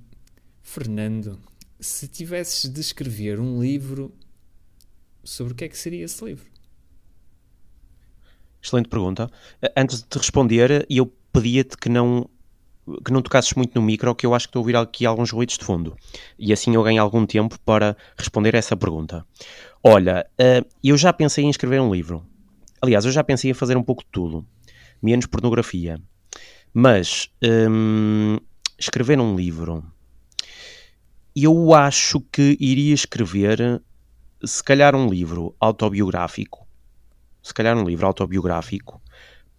Fernando, 0.62 1.40
se 1.80 2.08
tivesses 2.08 2.70
de 2.70 2.80
escrever 2.80 3.40
um 3.40 3.62
livro, 3.62 4.14
sobre 5.24 5.54
o 5.54 5.56
que 5.56 5.66
é 5.66 5.70
que 5.70 5.78
seria 5.78 6.06
esse 6.06 6.24
livro? 6.24 6.46
Excelente 8.62 8.90
pergunta. 8.90 9.30
Antes 9.76 10.00
de 10.02 10.08
te 10.08 10.18
responder, 10.18 10.86
eu 10.90 11.06
pedia-te 11.32 11.78
que 11.78 11.90
não 11.90 12.30
que 13.04 13.12
não 13.12 13.22
tocasses 13.22 13.52
muito 13.56 13.74
no 13.74 13.82
micro, 13.82 14.14
que 14.14 14.28
eu 14.28 14.36
acho 14.36 14.46
que 14.46 14.50
estou 14.50 14.60
a 14.60 14.62
ouvir 14.62 14.76
aqui 14.76 15.06
alguns 15.08 15.32
ruídos 15.32 15.58
de 15.58 15.66
fundo. 15.66 15.98
E 16.38 16.54
assim 16.54 16.76
eu 16.76 16.84
ganho 16.84 17.02
algum 17.02 17.26
tempo 17.26 17.60
para 17.62 17.98
responder 18.16 18.54
essa 18.54 18.78
pergunta. 18.78 19.26
Olha, 19.84 20.28
eu 20.84 20.96
já 20.96 21.12
pensei 21.12 21.44
em 21.44 21.50
escrever 21.50 21.82
um 21.82 21.92
livro. 21.92 22.24
aliás, 22.80 23.04
eu 23.06 23.12
já 23.12 23.24
pensei 23.24 23.50
em 23.50 23.56
fazer 23.56 23.76
um 23.76 23.84
pouco 23.84 24.04
de 24.04 24.10
tudo, 24.12 24.46
menos 25.02 25.26
pornografia. 25.26 26.00
Mas 26.72 27.30
hum, 27.44 28.38
escrever 28.78 29.20
um 29.20 29.36
livro, 29.36 29.84
eu 31.36 31.74
acho 31.74 32.22
que 32.32 32.56
iria 32.60 32.94
escrever, 32.94 33.82
se 34.44 34.64
calhar, 34.64 34.96
um 34.96 35.10
livro 35.10 35.56
autobiográfico. 35.60 36.66
Se 37.44 37.54
calhar, 37.54 37.78
um 37.78 37.84
livro 37.84 38.08
autobiográfico, 38.08 39.02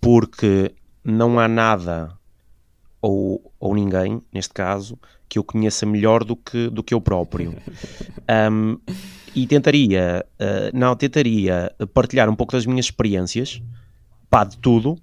porque 0.00 0.75
não 1.04 1.38
há 1.38 1.47
nada, 1.47 2.16
ou, 3.00 3.52
ou 3.61 3.75
ninguém, 3.75 4.21
neste 4.33 4.52
caso, 4.54 4.99
que 5.28 5.38
eu 5.38 5.45
conheça 5.45 5.85
melhor 5.87 6.25
do 6.25 6.35
que, 6.35 6.68
do 6.71 6.83
que 6.83 6.95
eu 6.95 7.00
próprio. 7.00 7.54
Um, 8.28 8.76
e 9.37 9.47
tentaria, 9.47 10.26
uh, 10.40 10.76
não, 10.76 10.97
tentaria 10.97 11.73
partilhar 11.95 12.28
um 12.28 12.35
pouco 12.35 12.54
das 12.54 12.66
minhas 12.66 12.87
experiências, 12.87 13.62
pá, 14.28 14.42
de 14.42 14.59
tudo, 14.59 14.99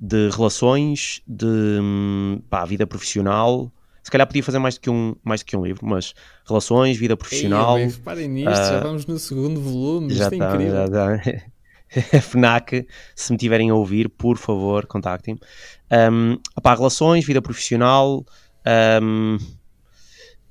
de 0.00 0.30
relações, 0.30 1.20
de 1.26 1.44
hum, 1.44 2.40
pá, 2.48 2.64
vida 2.64 2.86
profissional. 2.86 3.70
Se 4.04 4.10
calhar 4.10 4.26
podia 4.26 4.42
fazer 4.42 4.58
mais 4.58 4.74
do 4.74 4.80
que 4.82 4.90
um, 4.90 5.16
mais 5.24 5.40
do 5.40 5.46
que 5.46 5.56
um 5.56 5.64
livro, 5.64 5.86
mas 5.86 6.14
relações, 6.46 6.98
vida 6.98 7.16
profissional. 7.16 7.78
Ei, 7.78 7.86
reparem 7.86 8.28
nisto, 8.28 8.50
uh, 8.50 8.54
já 8.54 8.80
vamos 8.80 9.06
no 9.06 9.18
segundo 9.18 9.58
volume, 9.58 10.14
já 10.14 10.24
isto 10.24 10.34
é 10.34 10.38
tá, 10.38 10.52
incrível. 10.52 10.74
Já 10.74 10.88
tá. 10.88 12.20
FNAC, 12.20 12.86
se 13.16 13.32
me 13.32 13.38
tiverem 13.38 13.70
a 13.70 13.74
ouvir, 13.74 14.10
por 14.10 14.36
favor, 14.36 14.84
contactem-me. 14.86 15.40
Um, 16.12 16.38
opá, 16.54 16.74
relações, 16.74 17.24
vida 17.24 17.40
profissional. 17.40 18.24
Um, 19.02 19.38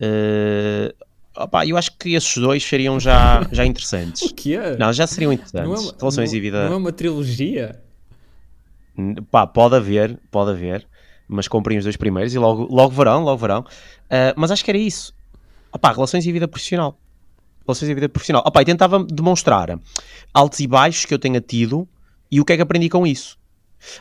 uh, 0.01 1.05
Opa, 1.35 1.65
eu 1.65 1.75
acho 1.77 1.97
que 1.97 2.13
esses 2.13 2.37
dois 2.37 2.63
seriam 2.63 2.99
já, 2.99 3.47
já 3.51 3.65
interessantes. 3.65 4.21
o 4.21 4.33
que 4.33 4.55
é? 4.55 4.77
Não, 4.77 4.93
já 4.93 5.07
seriam 5.07 5.33
interessantes. 5.33 5.67
Não 5.67 5.89
é, 5.89 5.93
Relações 5.99 6.31
não, 6.31 6.37
e 6.37 6.41
vida. 6.41 6.65
Não 6.65 6.73
é 6.73 6.77
uma 6.77 6.91
trilogia? 6.91 7.81
Pá, 9.31 9.47
pode 9.47 9.75
haver, 9.75 10.19
pode 10.29 10.51
haver. 10.51 10.87
Mas 11.33 11.47
comprem 11.47 11.77
os 11.77 11.83
dois 11.83 11.97
primeiros 11.97 12.33
e 12.33 12.39
logo, 12.39 12.67
logo 12.69 12.93
verão, 12.93 13.23
logo 13.23 13.37
verão. 13.37 13.61
Uh, 13.61 14.33
mas 14.35 14.51
acho 14.51 14.63
que 14.63 14.71
era 14.71 14.77
isso. 14.77 15.13
Opa, 15.71 15.91
relações 15.91 16.25
e 16.25 16.31
vida 16.31 16.47
profissional. 16.47 16.97
Relações 17.65 17.89
e 17.89 17.93
vida 17.93 18.09
profissional. 18.09 18.43
Opa, 18.45 18.61
e 18.61 18.65
tentava 18.65 19.03
demonstrar 19.03 19.79
altos 20.33 20.59
e 20.59 20.67
baixos 20.67 21.05
que 21.05 21.13
eu 21.13 21.19
tenha 21.19 21.41
tido 21.41 21.87
e 22.31 22.39
o 22.39 22.45
que 22.45 22.53
é 22.53 22.55
que 22.55 22.61
aprendi 22.61 22.89
com 22.89 23.05
isso. 23.05 23.37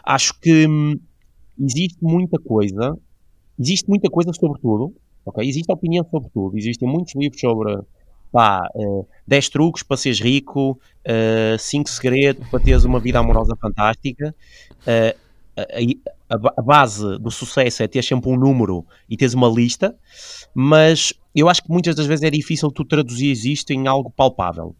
Acho 0.05 0.39
que 0.41 0.67
hum, 0.67 0.99
existe 1.59 1.99
muita 2.01 2.39
coisa, 2.39 2.97
existe 3.59 3.89
muita 3.89 4.09
coisa 4.11 4.33
sobre 4.33 4.61
tudo, 4.61 4.95
ok? 5.25 5.47
Existe 5.47 5.73
opinião 5.73 6.07
sobre 6.11 6.31
tudo, 6.33 6.57
existem 6.57 6.89
muitos 6.89 7.15
livros 7.15 7.41
sobre 7.41 7.79
pá, 8.31 8.67
uh, 8.75 9.01
eh, 9.03 9.07
10 9.27 9.49
truques 9.51 9.83
para 9.83 9.97
seres 9.97 10.21
rico, 10.21 10.81
uh, 11.07 11.59
5 11.59 11.91
segredos 11.91 12.49
para 12.49 12.61
teres 12.61 12.85
uma 12.85 12.99
vida 12.99 13.19
amorosa 13.19 13.55
fantástica. 13.61 14.35
Uh, 14.81 15.19
a, 15.57 16.35
a, 16.35 16.63
base 16.63 17.19
do 17.19 17.31
sucesso 17.31 17.83
é 17.83 17.89
ter 17.89 18.03
sempre 18.03 18.31
um 18.31 18.37
número 18.37 18.87
e 19.09 19.17
teres 19.17 19.35
uma 19.35 19.49
lista, 19.49 19.95
mas 20.55 21.13
eu 21.35 21.49
acho 21.49 21.63
que 21.63 21.71
muitas 21.71 21.95
das 21.95 22.07
vezes 22.07 22.23
é 22.23 22.31
difícil 22.31 22.71
tu 22.71 22.85
traduzir 22.85 23.33
isto 23.33 23.71
em 23.73 23.87
algo 23.87 24.11
palpável. 24.11 24.75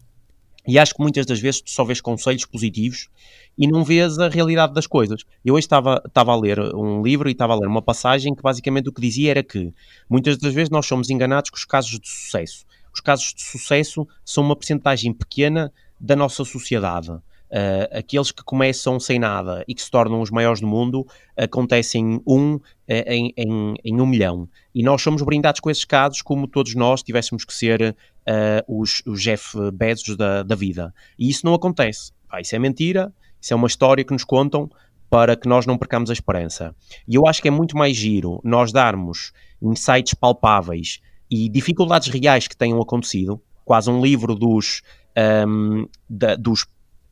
E 0.65 0.79
acho 0.79 0.93
que 0.93 1.01
muitas 1.01 1.25
das 1.25 1.39
vezes 1.39 1.61
tu 1.61 1.69
só 1.69 1.83
vês 1.83 1.99
conselhos 1.99 2.45
positivos 2.45 3.09
e 3.57 3.67
não 3.67 3.83
vês 3.83 4.17
a 4.17 4.29
realidade 4.29 4.73
das 4.73 4.87
coisas. 4.87 5.23
Eu 5.43 5.55
hoje 5.55 5.65
estava, 5.65 6.01
estava 6.05 6.31
a 6.31 6.39
ler 6.39 6.59
um 6.73 7.01
livro 7.01 7.27
e 7.27 7.33
estava 7.33 7.53
a 7.53 7.59
ler 7.59 7.67
uma 7.67 7.81
passagem 7.81 8.33
que 8.33 8.41
basicamente 8.41 8.87
o 8.87 8.93
que 8.93 9.01
dizia 9.01 9.31
era 9.31 9.43
que 9.43 9.73
muitas 10.09 10.37
das 10.37 10.53
vezes 10.53 10.69
nós 10.69 10.85
somos 10.85 11.09
enganados 11.09 11.49
com 11.49 11.57
os 11.57 11.65
casos 11.65 11.99
de 11.99 12.07
sucesso. 12.07 12.65
Os 12.93 13.01
casos 13.01 13.33
de 13.33 13.41
sucesso 13.41 14.07
são 14.23 14.43
uma 14.43 14.55
percentagem 14.55 15.11
pequena 15.11 15.71
da 15.99 16.15
nossa 16.15 16.45
sociedade. 16.45 17.11
Uh, 17.53 17.99
aqueles 17.99 18.31
que 18.31 18.43
começam 18.43 18.99
sem 18.99 19.19
nada 19.19 19.63
e 19.67 19.75
que 19.75 19.81
se 19.83 19.91
tornam 19.91 20.21
os 20.21 20.31
maiores 20.31 20.59
do 20.59 20.65
mundo 20.65 21.05
acontecem 21.37 22.19
um 22.25 22.55
uh, 22.55 22.61
em, 22.87 23.31
em, 23.37 23.75
em, 23.85 24.01
um 24.01 24.07
milhão. 24.07 24.49
E 24.73 24.81
nós 24.81 25.03
somos 25.03 25.21
brindados 25.21 25.59
com 25.59 25.69
esses 25.69 25.85
casos 25.85 26.23
como 26.23 26.47
todos 26.47 26.73
nós 26.73 27.03
tivéssemos 27.03 27.45
que 27.45 27.53
ser 27.53 27.95
uh, 28.27 28.81
os, 28.81 29.03
os 29.05 29.21
Jeff 29.21 29.55
Bezos 29.71 30.17
da, 30.17 30.41
da 30.41 30.55
vida. 30.55 30.91
E 31.17 31.29
isso 31.29 31.45
não 31.45 31.53
acontece. 31.53 32.11
Ah, 32.27 32.41
isso 32.41 32.55
é 32.55 32.59
mentira, 32.59 33.13
isso 33.39 33.53
é 33.53 33.55
uma 33.55 33.67
história 33.67 34.03
que 34.03 34.13
nos 34.13 34.23
contam 34.23 34.67
para 35.07 35.35
que 35.35 35.47
nós 35.47 35.67
não 35.67 35.77
percamos 35.77 36.09
a 36.09 36.13
esperança. 36.13 36.75
E 37.07 37.13
eu 37.13 37.27
acho 37.27 37.39
que 37.39 37.47
é 37.47 37.51
muito 37.51 37.77
mais 37.77 37.95
giro 37.95 38.41
nós 38.43 38.71
darmos 38.71 39.31
insights 39.61 40.15
palpáveis 40.15 41.01
e 41.29 41.47
dificuldades 41.49 42.07
reais 42.07 42.47
que 42.47 42.57
tenham 42.57 42.81
acontecido, 42.81 43.39
quase 43.63 43.91
um 43.91 44.01
livro 44.01 44.33
dos, 44.33 44.81
um, 45.47 45.87
da, 46.09 46.35
dos, 46.35 46.65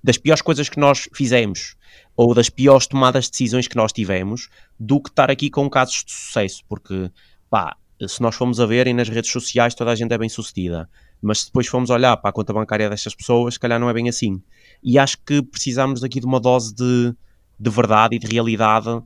das 0.03 0.17
piores 0.17 0.41
coisas 0.41 0.69
que 0.69 0.79
nós 0.79 1.07
fizemos 1.13 1.75
ou 2.15 2.33
das 2.33 2.49
piores 2.49 2.87
tomadas 2.87 3.25
de 3.25 3.31
decisões 3.31 3.67
que 3.67 3.75
nós 3.75 3.91
tivemos, 3.91 4.49
do 4.79 5.01
que 5.01 5.09
estar 5.09 5.31
aqui 5.31 5.49
com 5.49 5.69
casos 5.69 6.03
de 6.03 6.11
sucesso, 6.11 6.63
porque 6.67 7.09
pá, 7.49 7.75
se 8.07 8.21
nós 8.21 8.35
formos 8.35 8.59
a 8.59 8.65
ver 8.65 8.87
e 8.87 8.93
nas 8.93 9.09
redes 9.09 9.31
sociais 9.31 9.75
toda 9.75 9.91
a 9.91 9.95
gente 9.95 10.13
é 10.13 10.17
bem 10.17 10.29
sucedida, 10.29 10.89
mas 11.21 11.41
se 11.41 11.45
depois 11.47 11.67
formos 11.67 11.89
olhar 11.89 12.17
para 12.17 12.29
a 12.29 12.33
conta 12.33 12.53
bancária 12.53 12.89
destas 12.89 13.15
pessoas, 13.15 13.55
se 13.55 13.59
calhar 13.59 13.79
não 13.79 13.89
é 13.89 13.93
bem 13.93 14.09
assim 14.09 14.41
e 14.83 14.97
acho 14.97 15.17
que 15.25 15.41
precisamos 15.41 16.03
aqui 16.03 16.19
de 16.19 16.25
uma 16.25 16.39
dose 16.39 16.73
de, 16.73 17.13
de 17.59 17.69
verdade 17.69 18.15
e 18.15 18.19
de 18.19 18.27
realidade 18.27 19.01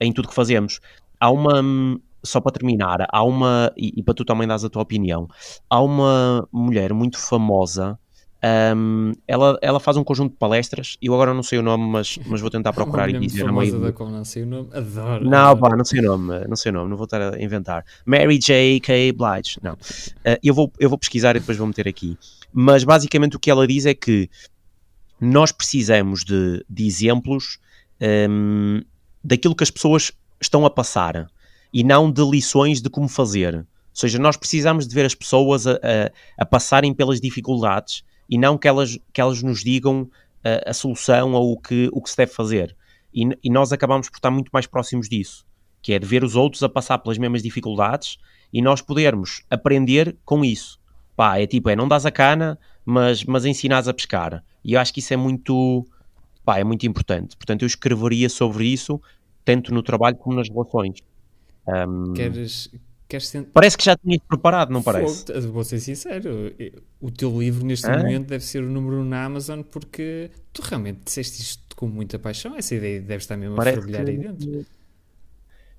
em 0.00 0.12
tudo 0.12 0.28
que 0.28 0.34
fazemos. 0.34 0.80
Há 1.20 1.30
uma, 1.30 1.62
só 2.22 2.40
para 2.40 2.52
terminar, 2.52 3.06
há 3.10 3.22
uma, 3.22 3.72
e, 3.76 3.92
e 3.96 4.02
para 4.02 4.14
tu 4.14 4.24
também 4.24 4.46
dares 4.46 4.64
a 4.64 4.70
tua 4.70 4.82
opinião, 4.82 5.28
há 5.68 5.80
uma 5.80 6.48
mulher 6.52 6.92
muito 6.92 7.18
famosa. 7.18 7.98
Um, 8.40 9.14
ela, 9.26 9.58
ela 9.60 9.80
faz 9.80 9.96
um 9.96 10.04
conjunto 10.04 10.30
de 10.30 10.38
palestras, 10.38 10.96
eu 11.02 11.12
agora 11.12 11.34
não 11.34 11.42
sei 11.42 11.58
o 11.58 11.62
nome, 11.62 11.84
mas, 11.90 12.18
mas 12.24 12.40
vou 12.40 12.48
tentar 12.48 12.72
procurar 12.74 13.08
e 13.10 13.18
dizer. 13.18 13.44
Famosa 13.44 13.78
da 13.80 13.92
qual 13.92 14.08
não 14.08 14.24
sei 14.24 14.44
o 14.44 14.46
nome, 14.46 14.68
adoro. 14.72 15.24
Não, 15.24 15.56
pá, 15.56 15.76
não 15.76 15.84
sei 15.84 16.00
o 16.00 16.02
nome, 16.04 16.46
não 16.46 16.56
sei 16.56 16.70
o 16.70 16.72
nome, 16.72 16.90
não 16.90 16.96
vou 16.96 17.04
estar 17.04 17.34
a 17.34 17.42
inventar. 17.42 17.84
Mary 18.06 18.38
J. 18.38 18.78
K. 18.80 19.12
Blige, 19.12 19.58
não. 19.60 19.72
Uh, 19.72 20.38
eu, 20.42 20.54
vou, 20.54 20.72
eu 20.78 20.88
vou 20.88 20.98
pesquisar 20.98 21.34
e 21.34 21.40
depois 21.40 21.58
vou 21.58 21.66
meter 21.66 21.88
aqui. 21.88 22.16
Mas 22.52 22.84
basicamente 22.84 23.36
o 23.36 23.40
que 23.40 23.50
ela 23.50 23.66
diz 23.66 23.86
é 23.86 23.94
que 23.94 24.30
nós 25.20 25.50
precisamos 25.50 26.24
de, 26.24 26.64
de 26.70 26.86
exemplos 26.86 27.58
um, 28.00 28.82
daquilo 29.22 29.54
que 29.54 29.64
as 29.64 29.70
pessoas 29.70 30.12
estão 30.40 30.64
a 30.64 30.70
passar 30.70 31.28
e 31.72 31.82
não 31.82 32.10
de 32.10 32.22
lições 32.22 32.80
de 32.80 32.88
como 32.88 33.08
fazer. 33.08 33.56
Ou 33.56 33.66
seja, 33.92 34.16
nós 34.16 34.36
precisamos 34.36 34.86
de 34.86 34.94
ver 34.94 35.04
as 35.04 35.14
pessoas 35.14 35.66
a, 35.66 35.72
a, 35.72 36.10
a 36.38 36.46
passarem 36.46 36.94
pelas 36.94 37.20
dificuldades 37.20 38.04
e 38.28 38.36
não 38.38 38.58
que 38.58 38.68
elas, 38.68 38.98
que 39.12 39.20
elas 39.20 39.42
nos 39.42 39.62
digam 39.62 40.10
a, 40.44 40.70
a 40.70 40.74
solução 40.74 41.32
ou 41.32 41.52
o 41.52 41.58
que, 41.58 41.88
o 41.92 42.02
que 42.02 42.10
se 42.10 42.16
deve 42.16 42.32
fazer. 42.32 42.76
E, 43.12 43.24
e, 43.42 43.50
nós 43.50 43.72
acabamos 43.72 44.08
por 44.08 44.16
estar 44.16 44.30
muito 44.30 44.50
mais 44.52 44.66
próximos 44.66 45.08
disso, 45.08 45.46
que 45.80 45.92
é 45.92 45.98
de 45.98 46.06
ver 46.06 46.22
os 46.22 46.36
outros 46.36 46.62
a 46.62 46.68
passar 46.68 46.98
pelas 46.98 47.18
mesmas 47.18 47.42
dificuldades 47.42 48.18
e 48.52 48.60
nós 48.60 48.80
podermos 48.80 49.42
aprender 49.50 50.16
com 50.24 50.44
isso. 50.44 50.78
Pá, 51.16 51.38
é 51.38 51.46
tipo, 51.46 51.68
é 51.68 51.74
não 51.74 51.88
dás 51.88 52.06
a 52.06 52.10
cana, 52.10 52.58
mas, 52.84 53.24
mas 53.24 53.44
ensinares 53.44 53.88
a 53.88 53.94
pescar. 53.94 54.44
E 54.64 54.74
eu 54.74 54.80
acho 54.80 54.92
que 54.92 55.00
isso 55.00 55.12
é 55.12 55.16
muito, 55.16 55.86
pá, 56.44 56.58
é 56.58 56.64
muito 56.64 56.86
importante. 56.86 57.36
Portanto, 57.36 57.62
eu 57.62 57.66
escreveria 57.66 58.28
sobre 58.28 58.66
isso, 58.66 59.00
tanto 59.44 59.74
no 59.74 59.82
trabalho 59.82 60.16
como 60.16 60.36
nas 60.36 60.48
relações. 60.48 61.00
Um, 61.66 62.12
queres, 62.12 62.70
queres 63.08 63.32
Parece 63.52 63.76
que 63.76 63.84
já 63.84 63.96
tinhas 63.96 64.20
preparado, 64.28 64.70
não 64.70 64.82
parece? 64.82 65.24
Fogo, 65.26 65.52
vou 65.52 65.64
ser 65.64 65.80
sincero, 65.80 66.54
o 67.00 67.10
teu 67.10 67.40
livro 67.40 67.64
neste 67.64 67.86
ah? 67.86 67.96
momento 67.96 68.26
deve 68.26 68.44
ser 68.44 68.62
o 68.62 68.68
número 68.68 68.96
1 68.96 69.04
na 69.04 69.24
Amazon 69.24 69.62
porque 69.62 70.30
tu 70.52 70.62
realmente 70.62 71.00
disseste 71.04 71.40
isto 71.40 71.74
com 71.74 71.86
muita 71.86 72.18
paixão. 72.18 72.56
Essa 72.56 72.74
ideia 72.74 73.00
deve 73.00 73.16
estar 73.16 73.36
mesmo 73.36 73.56
Parece 73.56 73.78
a 73.78 73.80
fervilhar 73.80 74.04
que... 74.04 74.10
aí 74.10 74.18
dentro. 74.18 74.66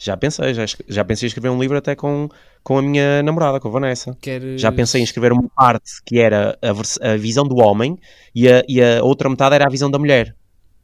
Já 0.01 0.15
pensei, 0.15 0.53
já, 0.53 0.65
já 0.87 1.03
pensei 1.03 1.27
em 1.27 1.27
escrever 1.27 1.49
um 1.49 1.59
livro 1.59 1.77
até 1.77 1.93
com, 1.93 2.29
com 2.63 2.77
a 2.77 2.81
minha 2.81 3.21
namorada, 3.21 3.59
com 3.59 3.67
a 3.67 3.71
Vanessa. 3.71 4.17
Queres... 4.21 4.59
Já 4.59 4.71
pensei 4.71 5.01
em 5.01 5.03
escrever 5.03 5.33
uma 5.33 5.49
parte 5.49 6.01
que 6.05 6.19
era 6.19 6.57
a, 6.61 7.11
a 7.11 7.17
visão 7.17 7.45
do 7.45 7.57
homem 7.57 7.99
e 8.33 8.47
a, 8.47 8.63
e 8.65 8.81
a 8.81 9.03
outra 9.03 9.29
metade 9.29 9.55
era 9.55 9.65
a 9.65 9.69
visão 9.69 9.91
da 9.91 9.99
mulher. 9.99 10.33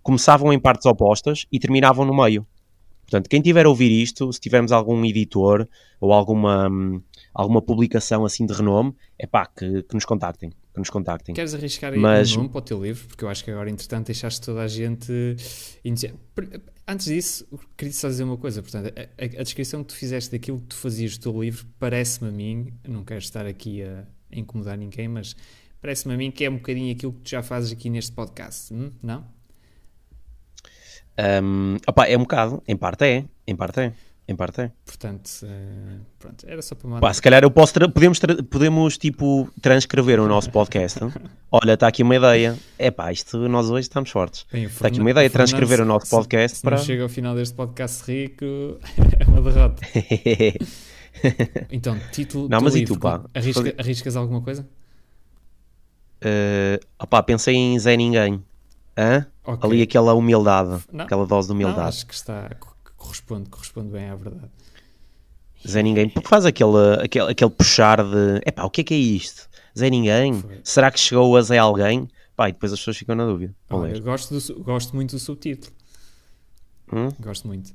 Começavam 0.04 0.52
em 0.52 0.60
partes 0.60 0.86
opostas 0.86 1.46
e 1.50 1.58
terminavam 1.58 2.06
no 2.06 2.14
meio. 2.14 2.46
Portanto, 3.06 3.30
quem 3.30 3.42
tiver 3.42 3.66
a 3.66 3.70
ouvir 3.70 3.92
isto, 3.92 4.32
se 4.34 4.40
tivermos 4.40 4.72
algum 4.72 5.04
editor 5.06 5.68
ou 6.00 6.12
alguma, 6.12 6.68
alguma 7.34 7.62
publicação 7.62 8.26
assim 8.26 8.46
de 8.46 8.54
renome, 8.54 8.94
é 9.18 9.28
pá, 9.28 9.46
que, 9.46 9.84
que 9.84 9.94
nos 9.94 10.06
contactem. 10.06 10.50
Que 10.50 10.80
nos 10.80 10.90
contactem. 10.90 11.34
Queres 11.36 11.54
arriscar 11.54 11.94
aí 11.94 12.00
Mas... 12.00 12.34
um 12.34 12.40
nome 12.40 12.50
para 12.50 12.60
o 12.60 12.62
teu 12.62 12.84
livro? 12.84 13.08
Porque 13.08 13.24
eu 13.24 13.30
acho 13.30 13.44
que 13.44 13.52
agora, 13.52 13.70
entretanto, 13.70 14.08
deixaste 14.08 14.42
toda 14.42 14.62
a 14.62 14.68
gente. 14.68 15.12
Antes 16.88 17.06
disso, 17.06 17.48
queria 17.78 17.94
só 17.94 18.08
dizer 18.08 18.24
uma 18.24 18.38
coisa. 18.38 18.62
Portanto, 18.62 18.92
a, 18.98 19.24
a, 19.24 19.44
descrição 19.44 19.84
que 19.84 19.94
tu 19.94 19.96
fizeste 19.96 20.32
daquilo 20.32 20.60
que 20.60 20.68
tu 20.68 20.76
fazias 20.76 21.18
do 21.18 21.22
teu 21.22 21.42
livro 21.42 21.66
parece-me 21.80 22.30
a 22.30 22.32
mim, 22.32 22.74
não 22.88 23.04
quero 23.04 23.20
estar 23.20 23.46
aqui 23.46 23.84
a, 23.84 24.06
a 24.32 24.40
incomodar 24.40 24.78
ninguém, 24.78 25.08
mas 25.08 25.36
parece-me 25.80 26.14
a 26.14 26.18
mim 26.18 26.32
que 26.32 26.44
é 26.44 26.50
um 26.50 26.56
bocadinho 26.56 26.92
aquilo 26.92 27.14
que 27.14 27.22
tu 27.22 27.30
já 27.30 27.44
fazes 27.44 27.72
aqui 27.72 27.90
neste 27.90 28.12
podcast, 28.12 28.74
hum? 28.74 28.92
não? 29.02 29.35
Um, 31.18 31.78
opa, 31.88 32.06
é 32.06 32.18
um 32.18 32.22
bocado, 32.22 32.62
em 32.68 32.76
parte 32.76 33.06
é, 33.06 33.26
em 33.48 33.56
parte 33.56 33.80
é. 33.80 33.94
Em 34.28 34.36
parte 34.36 34.60
é. 34.60 34.72
Portanto, 34.84 35.30
uh, 35.44 36.00
pronto, 36.18 36.48
era 36.48 36.60
só 36.60 36.74
para 36.74 36.90
mandar. 36.90 37.02
Pá, 37.02 37.14
se 37.14 37.22
calhar 37.22 37.44
eu 37.44 37.52
posso 37.52 37.74
podemos, 37.92 38.20
podemos 38.50 38.98
tipo 38.98 39.48
transcrever 39.62 40.20
o 40.20 40.28
nosso 40.28 40.50
podcast. 40.50 41.00
Olha, 41.52 41.74
está 41.74 41.88
aqui 41.88 42.02
uma 42.02 42.16
ideia. 42.16 42.58
É 42.80 42.90
pá, 42.90 43.12
isto 43.12 43.48
nós 43.48 43.70
hoje 43.70 43.82
estamos 43.82 44.10
fortes. 44.10 44.48
Está 44.52 44.88
aqui 44.88 45.00
uma 45.00 45.12
ideia, 45.12 45.30
transcrever 45.30 45.82
o 45.82 45.86
nosso 45.86 46.10
podcast 46.10 46.58
se, 46.58 46.64
para. 46.64 46.78
Se 46.78 46.86
chega 46.86 47.04
ao 47.04 47.10
final 47.10 47.36
deste 47.36 47.54
podcast 47.54 48.12
rico, 48.12 48.46
é 49.20 49.26
uma 49.28 49.42
derrota. 49.42 49.84
então, 51.72 52.00
título. 52.12 52.50
Não, 52.50 52.62
mas 52.62 52.74
livro, 52.74 52.94
e 52.94 52.98
tu, 52.98 53.00
pá? 53.00 53.24
Arrisca, 53.32 53.76
arriscas 53.78 54.16
alguma 54.16 54.42
coisa? 54.42 54.68
Uh, 56.24 56.84
opá, 57.00 57.22
pensei 57.22 57.54
em 57.54 57.78
Zé 57.78 57.96
Ninguém. 57.96 58.44
Hã? 58.98 59.28
Okay. 59.46 59.70
Ali 59.70 59.82
aquela 59.84 60.14
humildade, 60.14 60.84
não, 60.92 61.06
aquela 61.06 61.26
dose 61.28 61.48
de 61.48 61.54
humildade. 61.54 61.80
Não, 61.80 61.88
acho 61.88 62.06
que 62.08 62.14
está, 62.14 62.50
corresponde, 62.98 63.50
corresponde 63.50 63.90
bem 63.90 64.10
à 64.10 64.16
verdade. 64.16 64.50
Zé 65.68 65.84
Ninguém, 65.84 66.10
porque 66.10 66.28
faz 66.28 66.46
aquele, 66.46 67.04
aquele, 67.04 67.32
aquele 67.32 67.52
puxar 67.52 68.04
de 68.04 68.42
epá, 68.46 68.64
o 68.64 68.70
que 68.70 68.82
é 68.82 68.84
que 68.84 68.94
é 68.94 68.98
isto? 68.98 69.48
Zé 69.78 69.90
Ninguém? 69.90 70.42
Foi. 70.42 70.60
Será 70.64 70.92
que 70.92 71.00
chegou 71.00 71.36
a 71.38 71.42
Zé 71.42 71.58
Alguém? 71.58 72.08
Pá, 72.36 72.50
e 72.50 72.54
depois 72.54 72.74
as 72.74 72.80
pessoas 72.80 72.98
ficam 72.98 73.16
na 73.16 73.26
dúvida. 73.26 73.56
Olha, 73.70 74.00
gosto, 74.00 74.38
do, 74.38 74.64
gosto 74.64 74.96
muito 74.96 75.12
do 75.12 75.20
subtítulo. 75.20 75.74
Hum? 76.92 77.10
Gosto 77.20 77.48
muito. 77.48 77.72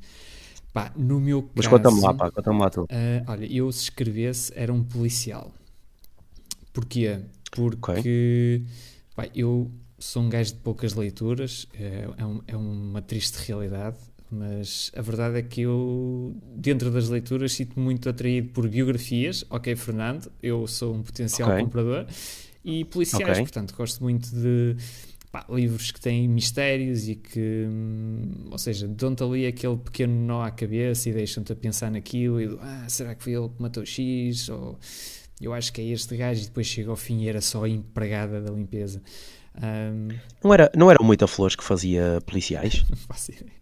Pá, 0.73 0.93
no 0.97 1.21
meu 1.21 1.43
caso... 1.43 1.53
Mas 1.57 1.67
conta-me 1.67 2.01
lá, 2.01 2.15
pá, 2.15 2.31
conta-me 2.31 2.59
lá 2.59 2.71
tu. 2.71 2.83
Uh, 2.83 2.87
olha, 3.27 3.47
eu 3.53 3.71
se 3.73 3.85
escrevesse 3.85 4.53
era 4.55 4.73
um 4.73 4.85
policial. 4.85 5.53
Porquê? 6.73 7.21
Porque 7.51 8.63
okay. 8.63 8.67
pá, 9.17 9.29
eu 9.35 9.71
sou 10.01 10.23
um 10.23 10.29
gajo 10.29 10.55
de 10.55 10.59
poucas 10.61 10.95
leituras, 10.95 11.69
é, 11.75 12.09
é, 12.17 12.27
um, 12.27 12.41
é, 12.47 12.57
uma 12.57 13.03
triste 13.03 13.37
realidade, 13.47 13.99
mas 14.31 14.91
a 14.97 15.03
verdade 15.03 15.39
é 15.39 15.43
que 15.43 15.61
eu, 15.61 16.35
dentro 16.57 16.91
das 16.91 17.09
leituras, 17.09 17.53
sinto-me 17.53 17.85
muito 17.85 18.09
atraído 18.09 18.49
por 18.49 18.69
biografias. 18.69 19.45
Ok, 19.51 19.77
Fernando, 19.77 20.31
eu 20.43 20.67
sou 20.67 20.95
um 20.95 21.03
potencial 21.03 21.51
okay. 21.51 21.63
comprador. 21.63 22.07
E 22.65 22.85
policiais, 22.85 23.31
okay. 23.31 23.43
portanto, 23.43 23.75
gosto 23.75 24.03
muito 24.03 24.31
de 24.31 24.77
pá, 25.31 25.45
livros 25.49 25.91
que 25.91 26.01
têm 26.01 26.29
mistérios 26.29 27.09
e 27.09 27.17
que, 27.17 27.67
hum, 27.69 28.49
ou 28.51 28.59
seja, 28.59 28.87
dão-te 28.89 29.23
ali 29.23 29.47
aquele 29.47 29.77
pequeno 29.77 30.15
nó 30.15 30.43
à 30.43 30.51
cabeça 30.51 31.09
e 31.09 31.13
deixam-te 31.13 31.53
a 31.53 31.57
pensar 31.57 31.91
naquilo 31.91 32.41
e 32.41 32.59
ah, 32.61 32.87
será 32.89 33.15
que 33.15 33.23
foi 33.23 33.35
ele 33.35 33.49
que 33.49 33.61
matou 33.61 33.85
X? 33.85 34.49
Ou 34.49 34.79
eu 35.41 35.53
acho 35.53 35.73
que 35.73 35.81
é 35.81 35.85
este 35.87 36.17
gajo 36.17 36.43
e 36.43 36.45
depois 36.45 36.67
chega 36.67 36.91
ao 36.91 36.97
fim 36.97 37.23
e 37.23 37.29
era 37.29 37.41
só 37.41 37.65
a 37.65 37.69
empregada 37.69 38.41
da 38.41 38.53
limpeza. 38.53 39.03
Um... 39.63 40.09
Não, 40.43 40.55
era, 40.55 40.71
não 40.77 40.91
era 40.91 41.01
o 41.01 41.05
Moita 41.05 41.27
Flores 41.27 41.57
que 41.57 41.65
fazia 41.65 42.21
policiais? 42.27 42.85
não 42.89 42.97
faço 42.97 43.33
ideia. 43.33 43.61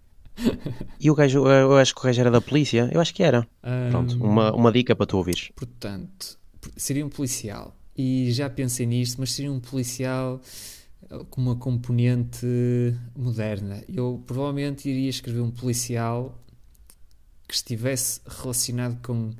E 1.00 1.10
o 1.10 1.14
gajo, 1.14 1.46
eu 1.48 1.76
acho 1.76 1.94
que 1.94 2.00
o 2.00 2.04
gajo 2.04 2.20
era 2.20 2.30
da 2.30 2.40
polícia, 2.40 2.88
eu 2.92 3.00
acho 3.00 3.12
que 3.12 3.22
era. 3.22 3.46
Um... 3.62 3.90
Pronto, 3.90 4.24
uma, 4.24 4.52
uma 4.54 4.72
dica 4.72 4.94
para 4.94 5.06
tu 5.06 5.16
ouvires. 5.16 5.50
Portanto, 5.54 6.38
seria 6.76 7.04
um 7.04 7.08
policial. 7.08 7.76
E 7.96 8.30
já 8.30 8.48
pensei 8.48 8.86
nisto, 8.86 9.16
mas 9.18 9.32
seria 9.32 9.50
um 9.50 9.58
policial 9.58 10.40
eh, 11.10 11.24
com 11.28 11.40
uma 11.40 11.56
componente 11.56 12.46
moderna. 13.16 13.82
Eu 13.88 14.22
provavelmente 14.24 14.88
iria 14.88 15.10
escrever 15.10 15.40
um 15.40 15.50
policial 15.50 16.40
que 17.48 17.54
estivesse 17.54 18.20
relacionado 18.24 19.00
com 19.02 19.32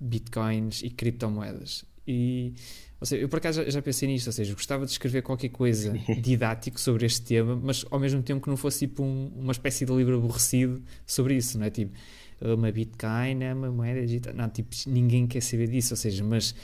bitcoins 0.00 0.82
e 0.82 0.90
criptomoedas. 0.90 1.84
E, 2.06 2.54
ou 3.00 3.06
seja, 3.06 3.22
eu 3.22 3.28
por 3.28 3.38
acaso 3.38 3.68
já, 3.68 3.82
pensei 3.82 4.08
nisto, 4.08 4.28
ou 4.28 4.32
seja, 4.32 4.52
gostava 4.54 4.84
de 4.84 4.92
escrever 4.92 5.22
qualquer 5.22 5.48
coisa 5.48 5.92
didático 6.20 6.80
sobre 6.80 7.06
este 7.06 7.22
tema, 7.22 7.56
mas 7.56 7.84
ao 7.90 7.98
mesmo 7.98 8.22
tempo 8.22 8.42
que 8.42 8.48
não 8.48 8.56
fosse 8.56 8.86
tipo 8.86 9.02
um, 9.02 9.32
uma 9.36 9.52
espécie 9.52 9.84
de 9.84 9.92
livro 9.92 10.16
aborrecido 10.16 10.82
sobre 11.06 11.34
isso, 11.34 11.58
não 11.58 11.66
é? 11.66 11.70
Tipo, 11.70 11.92
uma 12.40 12.70
Bitcoin 12.70 13.42
é 13.42 13.54
uma 13.54 13.70
moeda 13.70 14.00
digital. 14.02 14.34
Não, 14.34 14.48
tipo, 14.48 14.70
ninguém 14.86 15.26
quer 15.26 15.42
saber 15.42 15.68
disso, 15.68 15.94
ou 15.94 15.96
seja, 15.96 16.22
mas 16.22 16.54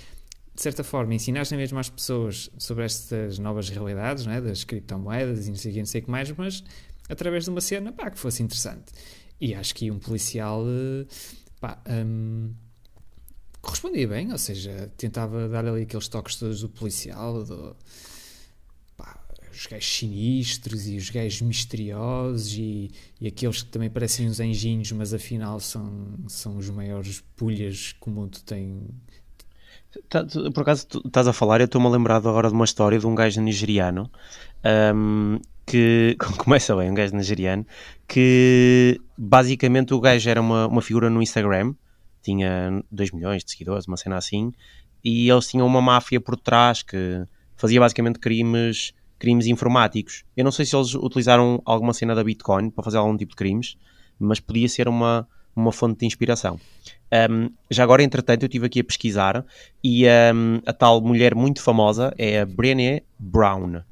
de 0.54 0.60
certa 0.60 0.84
forma 0.84 1.14
ensinar 1.14 1.50
na 1.50 1.56
mesma 1.56 1.80
às 1.80 1.88
pessoas 1.88 2.50
sobre 2.58 2.84
estas 2.84 3.38
novas 3.38 3.68
realidades, 3.70 4.26
não 4.26 4.32
é? 4.32 4.40
Das 4.40 4.64
criptomoedas 4.64 5.46
e 5.46 5.50
não 5.50 5.56
sei 5.56 5.70
o 5.70 5.74
que, 5.74 5.80
não 5.80 5.86
sei 5.86 6.00
o 6.02 6.04
que 6.04 6.10
mais, 6.10 6.30
mas 6.32 6.62
através 7.08 7.44
de 7.44 7.50
uma 7.50 7.60
cena, 7.60 7.92
pá, 7.92 8.10
que 8.10 8.18
fosse 8.18 8.42
interessante. 8.42 8.92
E 9.40 9.54
acho 9.54 9.74
que 9.74 9.90
um 9.90 9.98
policial, 9.98 10.64
eh, 10.66 11.06
pá, 11.60 11.82
um, 11.88 12.52
correspondia 13.62 14.08
bem, 14.08 14.32
ou 14.32 14.38
seja, 14.38 14.90
tentava 14.96 15.48
dar 15.48 15.64
ali 15.64 15.82
aqueles 15.82 16.08
toques 16.08 16.36
todos 16.36 16.60
do 16.60 16.68
policial, 16.68 17.44
do, 17.44 17.76
pá, 18.96 19.16
os 19.52 19.66
gajos 19.66 19.96
sinistros 19.96 20.88
e 20.88 20.96
os 20.96 21.08
gajos 21.08 21.40
misteriosos 21.42 22.52
e, 22.54 22.90
e 23.20 23.28
aqueles 23.28 23.62
que 23.62 23.70
também 23.70 23.88
parecem 23.88 24.28
uns 24.28 24.40
anjinhos, 24.40 24.90
mas 24.92 25.14
afinal 25.14 25.60
são, 25.60 26.18
são 26.26 26.56
os 26.56 26.68
maiores 26.68 27.22
pulhas 27.36 27.94
que 27.98 28.08
o 28.08 28.10
mundo 28.10 28.38
tem. 28.44 28.82
Tá, 30.08 30.24
por 30.54 30.62
acaso 30.62 30.86
estás 31.04 31.28
a 31.28 31.32
falar, 31.32 31.60
eu 31.60 31.66
estou-me 31.66 31.86
a 31.86 31.90
lembrar 31.90 32.16
agora 32.16 32.48
de 32.48 32.54
uma 32.54 32.64
história 32.64 32.98
de 32.98 33.06
um 33.06 33.14
gajo 33.14 33.40
nigeriano 33.40 34.10
um, 34.94 35.38
que 35.66 36.16
começa 36.38 36.74
bem, 36.74 36.90
um 36.90 36.94
gajo 36.94 37.14
nigeriano 37.14 37.64
que 38.08 38.98
basicamente 39.16 39.92
o 39.92 40.00
gajo 40.00 40.28
era 40.28 40.40
uma, 40.40 40.66
uma 40.66 40.80
figura 40.80 41.10
no 41.10 41.22
Instagram 41.22 41.74
tinha 42.22 42.82
2 42.90 43.10
milhões 43.12 43.44
de 43.44 43.50
seguidores, 43.50 43.86
uma 43.86 43.96
cena 43.96 44.16
assim, 44.16 44.52
e 45.04 45.28
eles 45.28 45.48
tinham 45.48 45.66
uma 45.66 45.82
máfia 45.82 46.20
por 46.20 46.36
trás 46.36 46.82
que 46.82 47.24
fazia 47.56 47.80
basicamente 47.80 48.18
crimes, 48.18 48.92
crimes 49.18 49.46
informáticos. 49.46 50.24
Eu 50.36 50.44
não 50.44 50.52
sei 50.52 50.64
se 50.64 50.76
eles 50.76 50.94
utilizaram 50.94 51.60
alguma 51.64 51.92
cena 51.92 52.14
da 52.14 52.22
Bitcoin 52.22 52.70
para 52.70 52.84
fazer 52.84 52.98
algum 52.98 53.16
tipo 53.16 53.30
de 53.30 53.36
crimes, 53.36 53.76
mas 54.18 54.40
podia 54.40 54.68
ser 54.68 54.88
uma, 54.88 55.28
uma 55.54 55.72
fonte 55.72 56.00
de 56.00 56.06
inspiração. 56.06 56.58
Um, 57.30 57.50
já 57.70 57.82
agora, 57.82 58.02
entretanto, 58.02 58.44
eu 58.44 58.46
estive 58.46 58.66
aqui 58.66 58.80
a 58.80 58.84
pesquisar 58.84 59.44
e 59.84 60.06
um, 60.06 60.60
a 60.64 60.72
tal 60.72 61.00
mulher 61.00 61.34
muito 61.34 61.60
famosa 61.60 62.14
é 62.16 62.40
a 62.40 62.46
Brené 62.46 63.02
Brown. 63.18 63.82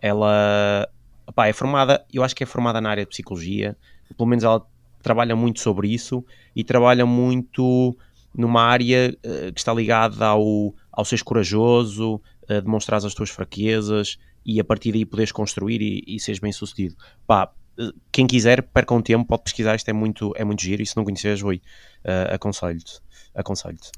Ela 0.00 0.88
opá, 1.26 1.48
é 1.48 1.52
formada, 1.52 2.04
eu 2.12 2.22
acho 2.22 2.34
que 2.34 2.44
é 2.44 2.46
formada 2.46 2.80
na 2.80 2.90
área 2.90 3.04
de 3.04 3.08
psicologia, 3.08 3.76
pelo 4.16 4.28
menos 4.28 4.44
ela 4.44 4.64
trabalha 5.02 5.34
muito 5.34 5.60
sobre 5.60 5.88
isso 5.88 6.24
e 6.54 6.64
trabalha 6.64 7.04
muito 7.06 7.96
numa 8.34 8.62
área 8.62 9.16
uh, 9.24 9.52
que 9.52 9.60
está 9.60 9.72
ligada 9.74 10.26
ao, 10.26 10.74
ao 10.92 11.04
seres 11.04 11.22
corajoso, 11.22 12.16
uh, 12.16 12.62
demonstrar 12.62 13.04
as 13.04 13.14
tuas 13.14 13.30
fraquezas 13.30 14.18
e 14.44 14.60
a 14.60 14.64
partir 14.64 14.92
daí 14.92 15.04
poderes 15.04 15.32
construir 15.32 15.80
e, 15.82 16.04
e 16.06 16.20
seres 16.20 16.38
bem 16.38 16.52
sucedido. 16.52 16.96
Pá, 17.26 17.52
uh, 17.78 17.92
quem 18.12 18.26
quiser, 18.26 18.62
perca 18.62 18.94
um 18.94 19.02
tempo, 19.02 19.26
pode 19.26 19.42
pesquisar, 19.42 19.74
isto 19.74 19.88
é 19.88 19.92
muito, 19.92 20.32
é 20.36 20.44
muito 20.44 20.62
giro 20.62 20.82
e 20.82 20.86
se 20.86 20.96
não 20.96 21.04
conheces, 21.04 21.42
oi, 21.42 21.60
uh, 22.04 22.34
aconselho-te. 22.34 23.00
Aconselho-te. 23.34 23.90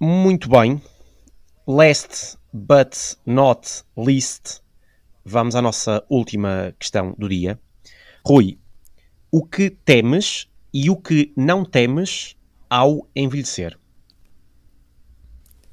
Muito 0.00 0.48
bem. 0.48 0.80
Last 1.66 2.38
but 2.56 3.16
not 3.26 3.84
least, 3.96 4.62
vamos 5.24 5.54
à 5.54 5.60
nossa 5.60 6.02
última 6.08 6.74
questão 6.78 7.14
do 7.18 7.28
dia. 7.28 7.60
Rui, 8.24 8.58
o 9.30 9.44
que 9.44 9.68
temes 9.70 10.48
e 10.72 10.88
o 10.88 10.96
que 10.96 11.32
não 11.36 11.64
temes 11.64 12.34
ao 12.70 13.06
envelhecer? 13.14 13.78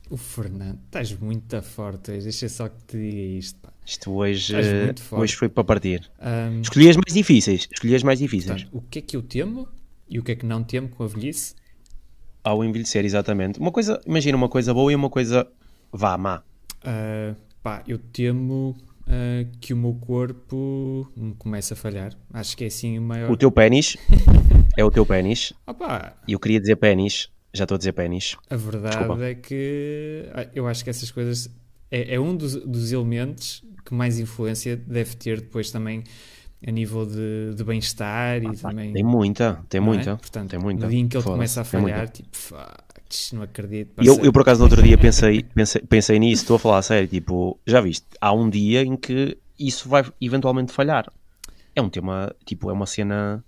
O 0.10 0.18
Fernando, 0.18 0.80
estás 0.86 1.14
muito 1.14 1.60
forte 1.62 2.12
hoje, 2.12 2.24
deixa 2.24 2.50
só 2.50 2.68
que 2.68 2.84
te 2.84 2.98
diga 2.98 3.22
isto. 3.40 3.60
Pá. 3.60 3.74
Isto 3.86 4.12
hoje, 4.12 4.54
hoje 5.12 5.36
foi 5.36 5.50
para 5.50 5.64
partir. 5.64 6.12
Um, 6.22 6.62
escolhi 6.62 6.90
as 6.90 6.96
mais 6.96 7.14
difíceis. 7.14 7.68
Escolhi 7.72 7.96
as 7.96 8.04
mais 8.04 8.20
difíceis. 8.20 8.64
Portanto, 8.64 8.78
o 8.78 8.82
que 8.82 9.00
é 9.00 9.02
que 9.02 9.18
eu 9.18 9.24
temo 9.24 9.68
e 10.08 10.20
o 10.20 10.24
que 10.24 10.34
é 10.34 10.36
que 10.36 10.46
não 10.46 10.64
temo 10.64 10.90
com 10.90 11.04
a 11.04 11.08
velhice? 11.08 11.56
Ao 12.44 12.64
envelhecer, 12.64 13.04
exatamente. 13.06 13.60
Uma 13.60 13.72
coisa, 13.72 14.00
imagina 14.06 14.38
uma 14.38 14.50
coisa 14.50 14.74
boa 14.74 14.92
e 14.92 14.96
uma 14.96 15.10
coisa 15.10 15.50
vá, 15.92 16.18
má. 16.18 16.44
Uh, 16.84 17.36
pá, 17.62 17.84
eu 17.88 17.98
temo 17.98 18.76
uh, 19.08 19.58
que 19.60 19.74
o 19.74 19.78
meu 19.78 19.94
corpo 19.94 21.10
me 21.16 21.34
comece 21.36 21.74
a 21.74 21.76
falhar. 21.76 22.14
Acho 22.32 22.58
que 22.58 22.66
é 22.66 22.68
assim 22.68 23.00
o 23.00 23.02
maior. 23.02 23.32
O 23.32 23.38
teu 23.38 23.52
pênis 23.52 23.98
é 24.78 24.84
o 24.84 24.92
teu 24.92 25.06
pênis. 25.06 25.54
E 26.28 26.34
eu 26.34 26.40
queria 26.40 26.60
dizer 26.60 26.76
pênis, 26.76 27.30
já 27.54 27.64
estou 27.64 27.76
a 27.76 27.78
dizer 27.78 27.94
pênis. 27.94 28.36
A 28.50 28.56
verdade 28.56 28.98
Desculpa. 28.98 29.24
é 29.24 29.36
que 29.36 30.26
ah, 30.34 30.48
eu 30.54 30.68
acho 30.68 30.84
que 30.84 30.90
essas 30.90 31.12
coisas 31.12 31.50
é, 31.90 32.16
é 32.16 32.20
um 32.20 32.36
dos, 32.36 32.56
dos, 32.56 32.92
elementos 32.92 33.64
que 33.86 33.94
mais 33.94 34.20
influência 34.20 34.76
deve 34.76 35.16
ter 35.16 35.42
depois 35.42 35.72
também 35.72 36.04
a 36.66 36.72
nível 36.72 37.06
de, 37.06 37.54
de 37.56 37.64
bem-estar 37.64 38.42
ah, 38.42 38.54
e 38.54 38.58
também. 38.58 38.94
Tem 38.94 39.04
muita, 39.04 39.64
tem 39.70 39.82
muita. 39.82 40.12
É? 40.12 40.16
Portanto, 40.16 40.50
tem 40.50 40.60
muita. 40.60 40.86
no 40.86 40.90
dia 40.90 41.00
em 41.00 41.08
que 41.08 41.18
ele 41.18 41.24
começa 41.24 41.62
a 41.62 41.64
falhar, 41.64 42.10
tipo, 42.10 42.30
não 43.34 43.44
acredito. 43.44 44.04
Eu, 44.04 44.20
eu, 44.24 44.34
por 44.34 44.42
acaso, 44.42 44.60
no 44.60 44.66
outro 44.66 44.82
dia 44.82 44.98
pensei, 44.98 45.44
pensei, 45.44 45.82
pensei 45.82 46.20
nisso, 46.20 46.44
estou 46.44 46.56
a 46.56 46.60
falar 46.60 46.78
a 46.80 46.82
sério. 46.82 47.08
Tipo, 47.08 47.60
já 47.66 47.82
viste, 47.82 48.06
há 48.20 48.32
um 48.34 48.50
dia 48.50 48.84
em 48.84 48.96
que 48.96 49.38
isso 49.60 49.88
vai 49.90 50.04
eventualmente 50.22 50.72
falhar. 50.72 51.12
É 51.76 51.82
um 51.82 51.90
tema, 51.90 52.34
tipo, 52.46 52.70
é 52.70 52.74
uma 52.74 52.86
cena. 52.86 53.44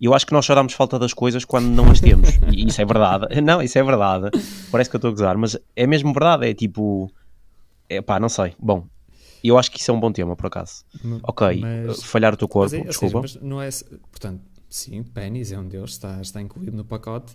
Eu 0.00 0.14
acho 0.14 0.26
que 0.26 0.32
nós 0.32 0.46
só 0.46 0.54
damos 0.54 0.72
falta 0.72 0.98
das 0.98 1.12
coisas 1.12 1.44
quando 1.44 1.66
não 1.66 1.90
as 1.90 2.00
temos. 2.00 2.28
E 2.52 2.66
isso 2.66 2.80
é 2.80 2.84
verdade. 2.84 3.26
Não, 3.42 3.60
isso 3.60 3.76
é 3.78 3.82
verdade. 3.82 4.30
Parece 4.70 4.88
que 4.88 4.94
eu 4.94 4.98
estou 4.98 5.08
a 5.08 5.12
gozar, 5.12 5.36
mas 5.36 5.58
é 5.74 5.86
mesmo 5.86 6.12
verdade. 6.12 6.48
É 6.48 6.54
tipo. 6.54 7.10
É 7.88 8.00
pá, 8.00 8.20
não 8.20 8.28
sei. 8.28 8.54
Bom, 8.60 8.86
eu 9.42 9.58
acho 9.58 9.70
que 9.70 9.80
isso 9.80 9.90
é 9.90 9.94
um 9.94 10.00
bom 10.00 10.12
tema, 10.12 10.36
por 10.36 10.46
acaso. 10.46 10.84
ok, 11.22 11.60
mas, 11.60 12.02
falhar 12.02 12.34
o 12.34 12.36
teu 12.36 12.48
corpo, 12.48 12.74
mas 12.74 12.84
é, 12.86 12.88
desculpa. 12.88 13.26
Seja, 13.26 13.40
mas 13.40 13.48
não 13.48 13.62
é, 13.62 13.68
portanto, 14.10 14.42
sim, 14.68 15.02
pênis 15.02 15.52
é 15.52 15.58
um 15.58 15.66
deus, 15.66 15.92
está, 15.92 16.20
está 16.20 16.40
incluído 16.40 16.76
no 16.76 16.84
pacote, 16.84 17.34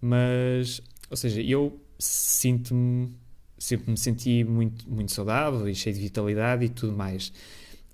mas, 0.00 0.82
ou 1.10 1.16
seja, 1.16 1.40
eu 1.40 1.80
sinto-me, 1.98 3.10
sempre 3.58 3.90
me 3.90 3.96
senti 3.96 4.44
muito, 4.44 4.88
muito 4.90 5.12
saudável 5.12 5.68
e 5.68 5.74
cheio 5.74 5.94
de 5.94 6.02
vitalidade 6.02 6.64
e 6.64 6.68
tudo 6.68 6.92
mais. 6.92 7.28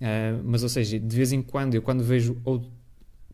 Uh, 0.00 0.42
mas, 0.44 0.62
ou 0.62 0.68
seja, 0.68 0.98
de 0.98 1.16
vez 1.16 1.32
em 1.32 1.42
quando, 1.42 1.74
eu 1.74 1.82
quando 1.82 2.02
vejo 2.02 2.36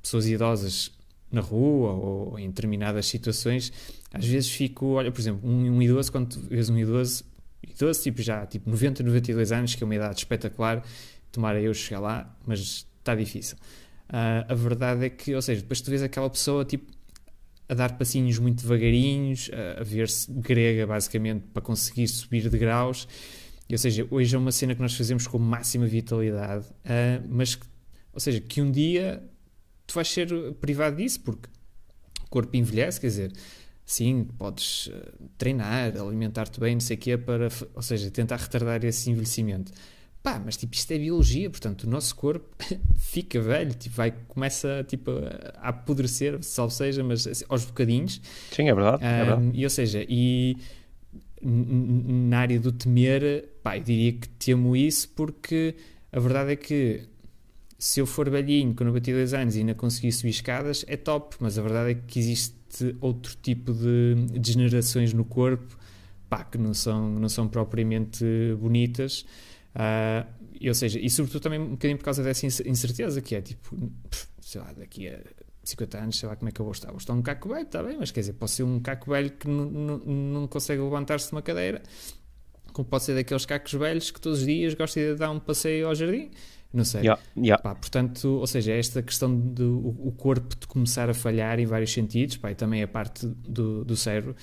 pessoas 0.02 0.26
idosas 0.26 0.92
na 1.30 1.40
rua 1.40 1.92
ou, 1.92 2.30
ou 2.32 2.38
em 2.38 2.48
determinadas 2.48 3.06
situações, 3.06 3.72
às 4.12 4.24
vezes 4.24 4.50
fico, 4.50 4.86
olha, 4.86 5.10
por 5.10 5.20
exemplo, 5.20 5.48
um, 5.48 5.76
um 5.76 5.82
idoso, 5.82 6.10
quando 6.10 6.38
vês 6.48 6.68
um 6.68 6.78
idoso, 6.78 7.24
idoso 7.62 8.02
tipo 8.02 8.22
já, 8.22 8.46
tipo 8.46 8.68
90, 8.68 9.02
92 9.02 9.52
anos, 9.52 9.74
que 9.74 9.82
é 9.82 9.86
uma 9.86 9.94
idade 9.94 10.18
espetacular, 10.18 10.84
tomara 11.32 11.60
eu 11.60 11.72
chegar 11.72 12.00
lá, 12.00 12.36
mas 12.46 12.86
está 12.98 13.14
difícil. 13.14 13.56
Uh, 14.08 14.44
a 14.48 14.54
verdade 14.54 15.04
é 15.04 15.10
que, 15.10 15.34
ou 15.34 15.42
seja, 15.42 15.60
depois 15.60 15.80
tu 15.80 15.90
vês 15.90 16.02
aquela 16.02 16.30
pessoa, 16.30 16.64
tipo, 16.64 16.90
a 17.68 17.74
dar 17.74 17.98
passinhos 17.98 18.38
muito 18.38 18.62
devagarinhos, 18.62 19.50
a, 19.52 19.80
a 19.80 19.84
ver-se 19.84 20.30
grega, 20.32 20.86
basicamente, 20.86 21.44
para 21.52 21.62
conseguir 21.62 22.08
subir 22.08 22.48
de 22.48 22.58
graus. 22.58 23.06
Ou 23.70 23.76
seja, 23.78 24.06
hoje 24.10 24.34
é 24.34 24.38
uma 24.38 24.50
cena 24.52 24.74
que 24.74 24.80
nós 24.80 24.94
fazemos 24.94 25.26
com 25.26 25.38
máxima 25.38 25.86
vitalidade, 25.86 26.64
uh, 26.66 27.26
mas, 27.28 27.54
que, 27.54 27.66
ou 28.12 28.20
seja, 28.20 28.40
que 28.40 28.62
um 28.62 28.70
dia 28.70 29.22
tu 29.88 29.94
vais 29.94 30.08
ser 30.08 30.28
privado 30.60 30.96
disso, 30.96 31.20
porque 31.20 31.48
o 32.24 32.28
corpo 32.28 32.54
envelhece, 32.56 33.00
quer 33.00 33.08
dizer, 33.08 33.32
sim, 33.84 34.28
podes 34.36 34.90
eh, 34.92 35.12
treinar, 35.38 35.96
alimentar-te 35.96 36.60
bem, 36.60 36.74
não 36.74 36.80
sei 36.80 36.96
o 36.96 37.00
quê, 37.00 37.16
para, 37.16 37.48
ou 37.74 37.80
seja, 37.80 38.10
tentar 38.10 38.36
retardar 38.36 38.84
esse 38.84 39.10
envelhecimento. 39.10 39.72
Pá, 40.22 40.40
mas 40.44 40.56
tipo, 40.56 40.74
isto 40.74 40.90
é 40.92 40.98
biologia, 40.98 41.48
portanto, 41.48 41.84
o 41.84 41.90
nosso 41.90 42.14
corpo 42.14 42.46
fica 42.98 43.40
velho, 43.40 43.72
tipo, 43.74 43.94
vai, 43.94 44.12
começa 44.26 44.84
tipo, 44.88 45.12
a 45.56 45.68
apodrecer, 45.68 46.42
salvo 46.42 46.72
seja, 46.72 47.04
mas 47.04 47.26
assim, 47.26 47.44
aos 47.48 47.64
bocadinhos. 47.64 48.20
Sim, 48.50 48.68
é 48.68 48.74
verdade. 48.74 49.04
Um, 49.04 49.06
é 49.06 49.24
verdade. 49.24 49.50
E, 49.54 49.64
ou 49.64 49.70
seja, 49.70 50.04
e 50.08 50.56
na 51.40 52.40
área 52.40 52.58
do 52.58 52.72
temer, 52.72 53.48
pá, 53.62 53.76
eu 53.76 53.82
diria 53.82 54.12
que 54.12 54.28
temo 54.28 54.74
isso 54.74 55.08
porque 55.10 55.76
a 56.10 56.18
verdade 56.18 56.52
é 56.52 56.56
que 56.56 57.02
se 57.78 58.00
eu 58.00 58.06
for 58.06 58.28
velhinho 58.28 58.74
com 58.74 58.82
92 58.84 59.34
anos 59.34 59.54
e 59.54 59.60
ainda 59.60 59.74
conseguir 59.74 60.10
subir 60.10 60.30
escadas, 60.30 60.84
é 60.88 60.96
top, 60.96 61.36
mas 61.38 61.58
a 61.58 61.62
verdade 61.62 61.92
é 61.92 61.94
que 61.94 62.18
existe 62.18 62.96
outro 63.00 63.36
tipo 63.40 63.72
de 63.72 64.16
degenerações 64.36 65.12
no 65.12 65.24
corpo 65.24 65.78
pá, 66.28 66.44
que 66.44 66.58
não 66.58 66.74
são, 66.74 67.08
não 67.08 67.28
são 67.28 67.48
propriamente 67.48 68.24
bonitas. 68.60 69.24
Uh, 69.74 70.66
ou 70.66 70.74
seja, 70.74 70.98
e 70.98 71.08
sobretudo 71.08 71.42
também 71.42 71.60
um 71.60 71.70
bocadinho 71.70 71.98
por 71.98 72.04
causa 72.04 72.22
dessa 72.22 72.46
incerteza 72.46 73.20
que 73.20 73.34
é 73.34 73.40
tipo, 73.40 73.92
sei 74.40 74.60
lá, 74.60 74.72
daqui 74.72 75.08
a 75.08 75.20
50 75.62 75.98
anos, 75.98 76.18
sei 76.18 76.28
lá 76.28 76.36
como 76.36 76.48
é 76.48 76.52
que 76.52 76.60
eu 76.60 76.64
vou 76.64 76.72
estar. 76.72 76.88
Vou 76.88 76.98
estar 76.98 77.12
um 77.12 77.22
caco 77.22 77.48
velho, 77.48 77.62
está 77.62 77.82
bem, 77.82 77.96
mas 77.98 78.10
quer 78.10 78.20
dizer, 78.20 78.32
posso 78.34 78.54
ser 78.54 78.62
um 78.62 78.80
caco 78.80 79.10
velho 79.10 79.30
que 79.30 79.46
não 79.48 80.46
consegue 80.48 80.80
levantar-se 80.80 81.28
de 81.28 81.32
uma 81.32 81.42
cadeira, 81.42 81.82
como 82.72 82.88
pode 82.88 83.04
ser 83.04 83.14
daqueles 83.14 83.44
cacos 83.44 83.72
velhos 83.72 84.10
que 84.10 84.20
todos 84.20 84.40
os 84.40 84.46
dias 84.46 84.74
gostam 84.74 85.02
de 85.02 85.14
dar 85.16 85.30
um 85.30 85.38
passeio 85.38 85.86
ao 85.88 85.94
jardim. 85.94 86.30
Não 86.72 86.84
sei. 86.84 87.00
Yeah, 87.00 87.20
yeah. 87.36 87.62
Pá, 87.62 87.74
portanto, 87.74 88.28
ou 88.28 88.46
seja, 88.46 88.72
esta 88.72 89.02
questão 89.02 89.34
do 89.34 89.78
o 89.78 90.12
corpo 90.12 90.54
de 90.54 90.66
começar 90.66 91.08
a 91.08 91.14
falhar 91.14 91.58
em 91.58 91.64
vários 91.64 91.92
sentidos, 91.92 92.36
pá, 92.36 92.50
e 92.50 92.54
também 92.54 92.82
a 92.82 92.88
parte 92.88 93.26
do, 93.26 93.84
do 93.84 93.96
cérebro, 93.96 94.36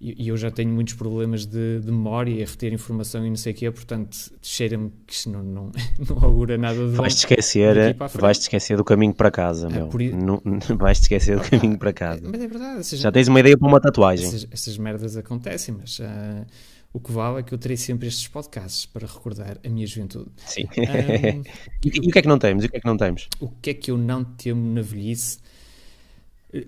e, 0.00 0.24
e 0.24 0.28
eu 0.28 0.36
já 0.36 0.50
tenho 0.50 0.70
muitos 0.70 0.94
problemas 0.94 1.44
de, 1.44 1.80
de 1.80 1.90
memória 1.90 2.30
e 2.30 2.42
a 2.42 2.46
reter 2.46 2.72
informação 2.72 3.26
e 3.26 3.28
não 3.28 3.36
sei 3.36 3.52
o 3.52 3.56
quê, 3.56 3.70
portanto, 3.70 4.16
cheira-me 4.40 4.92
que 5.06 5.12
isto 5.12 5.30
não, 5.30 5.42
não, 5.42 5.72
não 6.08 6.24
augura 6.24 6.56
nada 6.56 6.88
de 6.88 6.94
vais-te 6.94 7.18
esquecer, 7.18 7.96
vais-te 8.14 8.42
esquecer 8.42 8.76
do 8.76 8.84
caminho 8.84 9.14
para 9.14 9.30
casa, 9.30 9.66
é, 9.68 9.72
meu. 9.72 9.88
Por... 9.88 10.00
Não, 10.00 10.40
vais-te 10.78 11.02
esquecer 11.02 11.36
do 11.36 11.42
caminho 11.42 11.78
para 11.78 11.92
casa. 11.92 12.22
Mas 12.30 12.40
é 12.40 12.46
verdade. 12.46 12.84
Seja, 12.84 13.02
já 13.02 13.12
tens 13.12 13.28
uma 13.28 13.40
ideia 13.40 13.58
para 13.58 13.68
uma 13.68 13.80
tatuagem. 13.80 14.26
Essas, 14.26 14.46
essas 14.50 14.78
merdas 14.78 15.16
acontecem, 15.16 15.74
mas... 15.78 15.98
Uh, 15.98 16.46
o 16.90 16.98
que 17.00 17.12
vale 17.12 17.40
é 17.40 17.42
que 17.42 17.52
eu 17.52 17.58
terei 17.58 17.76
sempre 17.76 18.08
estes 18.08 18.26
podcasts 18.28 18.86
para 18.86 19.06
recordar 19.06 19.58
a 19.62 19.68
minha 19.68 19.86
juventude. 19.86 20.30
Sim. 20.36 20.64
Um, 20.64 21.42
e, 21.84 22.06
e, 22.06 22.08
o 22.08 22.10
que 22.10 22.18
é 22.18 22.22
que 22.22 22.28
não 22.28 22.38
temos? 22.38 22.64
E 22.64 22.66
o 22.66 22.70
que 22.70 22.78
é 22.78 22.80
que 22.80 22.86
não 22.86 22.96
temos? 22.96 23.28
O 23.38 23.48
que 23.48 23.70
é 23.70 23.74
que 23.74 23.90
eu 23.90 23.98
não 23.98 24.24
temo 24.24 24.72
na 24.72 24.80
velhice? 24.80 25.38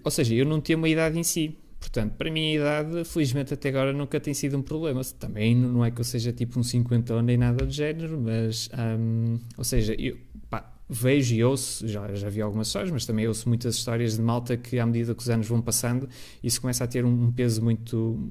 Ou 0.05 0.11
seja, 0.11 0.35
eu 0.35 0.45
não 0.45 0.61
temo 0.61 0.85
a 0.85 0.89
idade 0.89 1.19
em 1.19 1.23
si. 1.23 1.57
Portanto, 1.81 2.13
para 2.13 2.31
a 2.31 2.39
idade, 2.39 3.05
felizmente 3.07 3.55
até 3.55 3.71
agora 3.71 3.93
nunca 3.93 4.21
tem 4.21 4.35
sido 4.35 4.57
um 4.57 4.63
problema. 4.63 5.01
Também 5.19 5.57
não 5.57 5.83
é 5.83 5.91
que 5.91 6.01
eu 6.01 6.05
seja 6.05 6.31
tipo 6.31 6.61
um 6.61 6.63
50 6.63 7.23
nem 7.23 7.39
nada 7.39 7.65
do 7.65 7.73
género, 7.73 8.21
mas, 8.21 8.69
um, 8.99 9.39
ou 9.57 9.65
seja, 9.65 9.95
eu 9.99 10.19
pá, 10.51 10.71
vejo 10.89 11.35
e 11.35 11.43
ouço, 11.43 11.89
já, 11.89 12.15
já 12.15 12.29
vi 12.29 12.43
algumas 12.43 12.67
histórias, 12.67 12.91
mas 12.93 13.07
também 13.07 13.27
ouço 13.27 13.49
muitas 13.49 13.77
histórias 13.77 14.17
de 14.17 14.23
malta 14.23 14.59
que 14.59 14.79
à 14.79 14.85
medida 14.85 15.15
que 15.15 15.23
os 15.23 15.31
anos 15.31 15.49
vão 15.49 15.63
passando, 15.63 16.07
isso 16.45 16.61
começa 16.61 16.85
a 16.85 16.87
ter 16.87 17.05
um 17.05 17.33
peso 17.33 17.63
muito, 17.63 18.31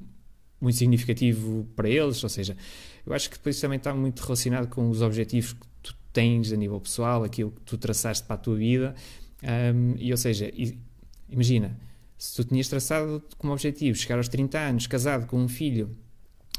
muito 0.60 0.76
significativo 0.76 1.66
para 1.74 1.88
eles, 1.88 2.22
ou 2.22 2.30
seja, 2.30 2.56
eu 3.04 3.12
acho 3.12 3.28
que 3.28 3.36
depois 3.36 3.60
também 3.60 3.78
está 3.78 3.92
muito 3.92 4.20
relacionado 4.20 4.68
com 4.68 4.88
os 4.88 5.02
objetivos 5.02 5.54
que 5.54 5.66
tu 5.82 5.96
tens 6.12 6.52
a 6.52 6.56
nível 6.56 6.80
pessoal, 6.80 7.24
aquilo 7.24 7.50
que 7.50 7.62
tu 7.62 7.76
traçaste 7.76 8.24
para 8.26 8.36
a 8.36 8.38
tua 8.38 8.54
vida, 8.54 8.94
um, 9.74 9.94
e 9.98 10.12
ou 10.12 10.16
seja, 10.16 10.52
imagina, 11.28 11.76
se 12.20 12.36
tu 12.36 12.44
tinhas 12.44 12.68
traçado 12.68 13.22
como 13.38 13.50
objetivo 13.50 13.96
chegar 13.96 14.18
aos 14.18 14.28
30 14.28 14.58
anos, 14.58 14.86
casado 14.86 15.26
com 15.26 15.38
um 15.38 15.48
filho, 15.48 15.96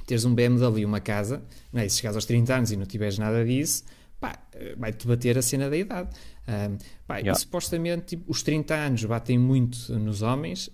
teres 0.08 0.26
um 0.26 0.34
BMW 0.34 0.80
e 0.80 0.86
uma 0.86 1.00
casa, 1.00 1.44
não 1.72 1.80
é? 1.80 1.88
se 1.88 1.98
chegares 1.98 2.16
aos 2.16 2.26
30 2.26 2.56
anos 2.56 2.72
e 2.72 2.76
não 2.76 2.88
tiveres 2.88 3.20
nada 3.20 3.46
disso, 3.46 3.84
pá, 4.20 4.40
vai-te 4.76 5.06
bater 5.06 5.38
a 5.38 5.42
cena 5.44 5.70
da 5.70 5.78
idade. 5.78 6.10
Um, 6.48 6.78
pá, 7.06 7.18
yeah. 7.18 7.32
E 7.32 7.40
supostamente 7.40 8.08
tipo, 8.08 8.32
os 8.32 8.42
30 8.42 8.74
anos 8.74 9.06
batem 9.06 9.38
muito 9.38 9.94
nos 10.00 10.24
homens, 10.24 10.68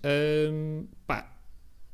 um, 0.50 0.86
pá, 1.06 1.36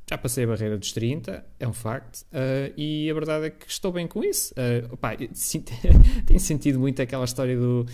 já 0.09 0.17
passei 0.17 0.45
a 0.45 0.47
barreira 0.47 0.79
dos 0.79 0.93
30, 0.93 1.45
é 1.59 1.67
um 1.67 1.73
facto, 1.73 2.21
uh, 2.27 2.73
e 2.77 3.11
a 3.11 3.15
verdade 3.15 3.47
é 3.47 3.51
que 3.51 3.69
estou 3.69 3.91
bem 3.91 4.07
com 4.07 4.23
isso. 4.23 4.55
Uh, 4.55 4.95
opá, 4.95 5.17
tenho 5.17 6.39
sentido 6.39 6.79
muito 6.79 7.03
aquela 7.03 7.25
história 7.25 7.57
do 7.57 7.87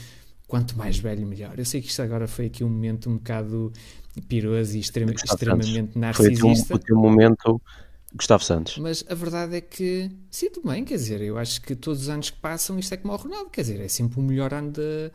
quanto 0.50 0.76
mais 0.76 0.98
velho, 0.98 1.24
melhor. 1.24 1.56
Eu 1.56 1.64
sei 1.64 1.80
que 1.80 1.88
isto 1.88 2.02
agora 2.02 2.26
foi 2.26 2.46
aqui 2.46 2.64
um 2.64 2.68
momento 2.68 3.08
um 3.08 3.14
bocado 3.18 3.72
piroso 4.28 4.76
e 4.76 4.80
extrema, 4.80 5.12
extremamente 5.12 5.96
narcisista. 5.96 6.66
Foi 6.66 6.76
o 6.76 6.78
teu 6.80 6.96
momento 6.96 7.62
Gustavo 8.12 8.42
Santos. 8.42 8.76
Mas 8.78 9.04
a 9.08 9.14
verdade 9.14 9.54
é 9.56 9.60
que 9.60 10.10
sinto 10.28 10.60
bem, 10.66 10.84
quer 10.84 10.96
dizer, 10.96 11.20
eu 11.20 11.38
acho 11.38 11.62
que 11.62 11.76
todos 11.76 12.02
os 12.02 12.08
anos 12.08 12.30
que 12.30 12.38
passam 12.38 12.76
isto 12.80 12.92
é 12.92 12.96
como 12.96 13.12
o 13.12 13.16
Ronaldo, 13.16 13.48
quer 13.48 13.60
dizer, 13.60 13.80
é 13.80 13.86
sempre 13.86 14.18
o 14.18 14.22
melhor 14.22 14.52
ano 14.52 14.72
de, 14.72 15.12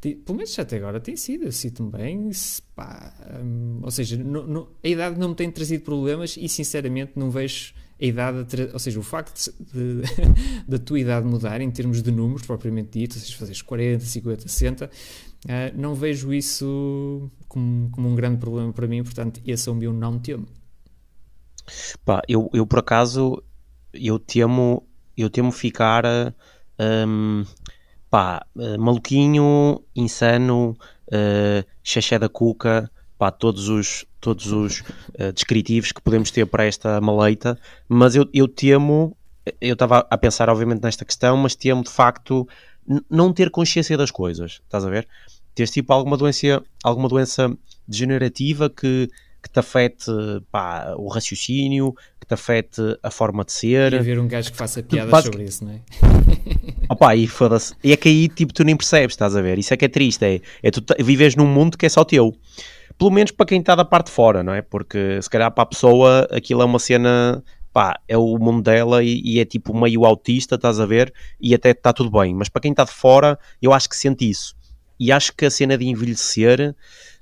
de 0.00 0.16
pelo 0.16 0.36
menos 0.36 0.58
até 0.58 0.78
agora 0.78 0.98
tem 0.98 1.16
sido, 1.16 1.44
eu 1.44 1.52
sinto-me 1.52 1.92
bem, 1.92 2.32
se, 2.32 2.60
pá, 2.74 3.14
hum, 3.40 3.78
ou 3.82 3.90
seja, 3.92 4.16
no, 4.16 4.44
no, 4.44 4.68
a 4.82 4.88
idade 4.88 5.16
não 5.16 5.28
me 5.28 5.34
tem 5.36 5.48
trazido 5.48 5.84
problemas 5.84 6.36
e 6.36 6.48
sinceramente 6.48 7.12
não 7.14 7.30
vejo 7.30 7.72
a 8.02 8.04
idade, 8.04 8.70
ou 8.72 8.78
seja, 8.78 8.98
o 8.98 9.02
facto 9.02 9.52
da 10.66 10.78
tua 10.78 10.98
idade 10.98 11.24
mudar 11.24 11.60
em 11.60 11.70
termos 11.70 12.02
de 12.02 12.10
números 12.10 12.44
propriamente 12.44 12.98
dito, 12.98 13.14
ou 13.14 13.20
seja, 13.20 13.38
fazeres 13.38 13.62
40, 13.62 14.04
50, 14.04 14.48
60, 14.48 14.86
uh, 14.86 15.50
não 15.80 15.94
vejo 15.94 16.34
isso 16.34 17.30
como, 17.46 17.88
como 17.90 18.08
um 18.08 18.14
grande 18.16 18.38
problema 18.38 18.72
para 18.72 18.88
mim, 18.88 19.04
portanto, 19.04 19.40
esse 19.46 19.68
é 19.68 19.72
o 19.72 19.74
meu 19.74 19.92
não 19.92 20.18
temo. 20.18 20.48
Pá, 22.04 22.22
eu, 22.28 22.50
eu 22.52 22.66
por 22.66 22.80
acaso 22.80 23.40
eu 23.92 24.18
temo, 24.18 24.82
eu 25.16 25.30
temo 25.30 25.52
ficar 25.52 26.04
um, 27.06 27.44
pá, 28.10 28.44
eh, 28.58 28.76
maluquinho, 28.76 29.80
insano, 29.94 30.76
uh, 31.08 31.64
xexé 31.84 32.18
da 32.18 32.28
cuca, 32.28 32.90
pá, 33.22 33.30
todos 33.30 33.68
os, 33.68 34.04
todos 34.20 34.50
os 34.50 34.80
uh, 34.80 35.32
descritivos 35.32 35.92
que 35.92 36.02
podemos 36.02 36.28
ter 36.32 36.44
para 36.44 36.64
esta 36.64 37.00
maleita, 37.00 37.56
mas 37.88 38.16
eu, 38.16 38.28
eu 38.34 38.48
temo, 38.48 39.16
eu 39.60 39.74
estava 39.74 40.04
a 40.10 40.18
pensar 40.18 40.50
obviamente 40.50 40.82
nesta 40.82 41.04
questão, 41.04 41.36
mas 41.36 41.54
temo 41.54 41.84
de 41.84 41.90
facto 41.90 42.48
não 43.08 43.32
ter 43.32 43.48
consciência 43.48 43.96
das 43.96 44.10
coisas, 44.10 44.60
estás 44.64 44.84
a 44.84 44.90
ver? 44.90 45.06
Teres 45.54 45.70
tipo 45.70 45.92
alguma 45.92 46.16
doença, 46.16 46.64
alguma 46.82 47.08
doença 47.08 47.56
degenerativa 47.86 48.68
que 48.68 49.08
que 49.42 49.50
te 49.50 49.58
afete 49.58 50.10
pá, 50.52 50.94
o 50.96 51.08
raciocínio, 51.08 51.92
que 52.20 52.26
te 52.26 52.32
afete 52.32 52.80
a 53.02 53.10
forma 53.10 53.44
de 53.44 53.50
ser. 53.50 53.92
E 53.92 53.96
haver 53.96 54.18
um 54.20 54.28
gajo 54.28 54.52
que 54.52 54.56
faça 54.56 54.82
piadas 54.82 55.10
Basic... 55.10 55.32
sobre 55.32 55.44
isso, 55.44 55.64
não 55.64 55.72
é? 55.72 55.80
Opa, 56.88 57.16
e 57.16 57.26
foda-se. 57.26 57.74
E 57.82 57.92
é 57.92 57.96
que 57.96 58.08
aí 58.08 58.28
tipo, 58.28 58.52
tu 58.52 58.62
nem 58.62 58.76
percebes, 58.76 59.14
estás 59.14 59.34
a 59.34 59.42
ver? 59.42 59.58
Isso 59.58 59.74
é 59.74 59.76
que 59.76 59.84
é 59.84 59.88
triste. 59.88 60.24
É, 60.24 60.40
é 60.62 60.70
tu 60.70 60.80
vives 61.00 61.34
num 61.34 61.46
mundo 61.46 61.76
que 61.76 61.84
é 61.84 61.88
só 61.88 62.04
teu. 62.04 62.32
Pelo 63.02 63.10
menos 63.10 63.32
para 63.32 63.46
quem 63.46 63.58
está 63.58 63.74
da 63.74 63.84
parte 63.84 64.06
de 64.06 64.12
fora, 64.12 64.44
não 64.44 64.54
é? 64.54 64.62
Porque 64.62 65.20
se 65.20 65.28
calhar 65.28 65.50
para 65.50 65.64
a 65.64 65.66
pessoa 65.66 66.28
aquilo 66.30 66.62
é 66.62 66.64
uma 66.64 66.78
cena 66.78 67.42
pá, 67.72 67.98
é 68.06 68.16
o 68.16 68.38
mundo 68.38 68.62
dela 68.62 69.02
e, 69.02 69.20
e, 69.24 69.40
é 69.40 69.44
tipo 69.44 69.76
meio 69.76 70.04
autista, 70.04 70.54
estás 70.54 70.78
a 70.78 70.86
ver? 70.86 71.12
E 71.40 71.52
até 71.52 71.70
está 71.70 71.92
tudo 71.92 72.16
bem. 72.16 72.32
Mas 72.32 72.48
para 72.48 72.62
quem 72.62 72.70
está 72.70 72.84
de 72.84 72.92
fora, 72.92 73.36
eu 73.60 73.72
acho 73.72 73.88
que 73.88 73.96
sente 73.96 74.30
isso. 74.30 74.54
E 75.00 75.10
acho 75.10 75.34
que 75.34 75.44
a 75.44 75.50
cena 75.50 75.76
de 75.76 75.84
envelhecer, 75.84 76.76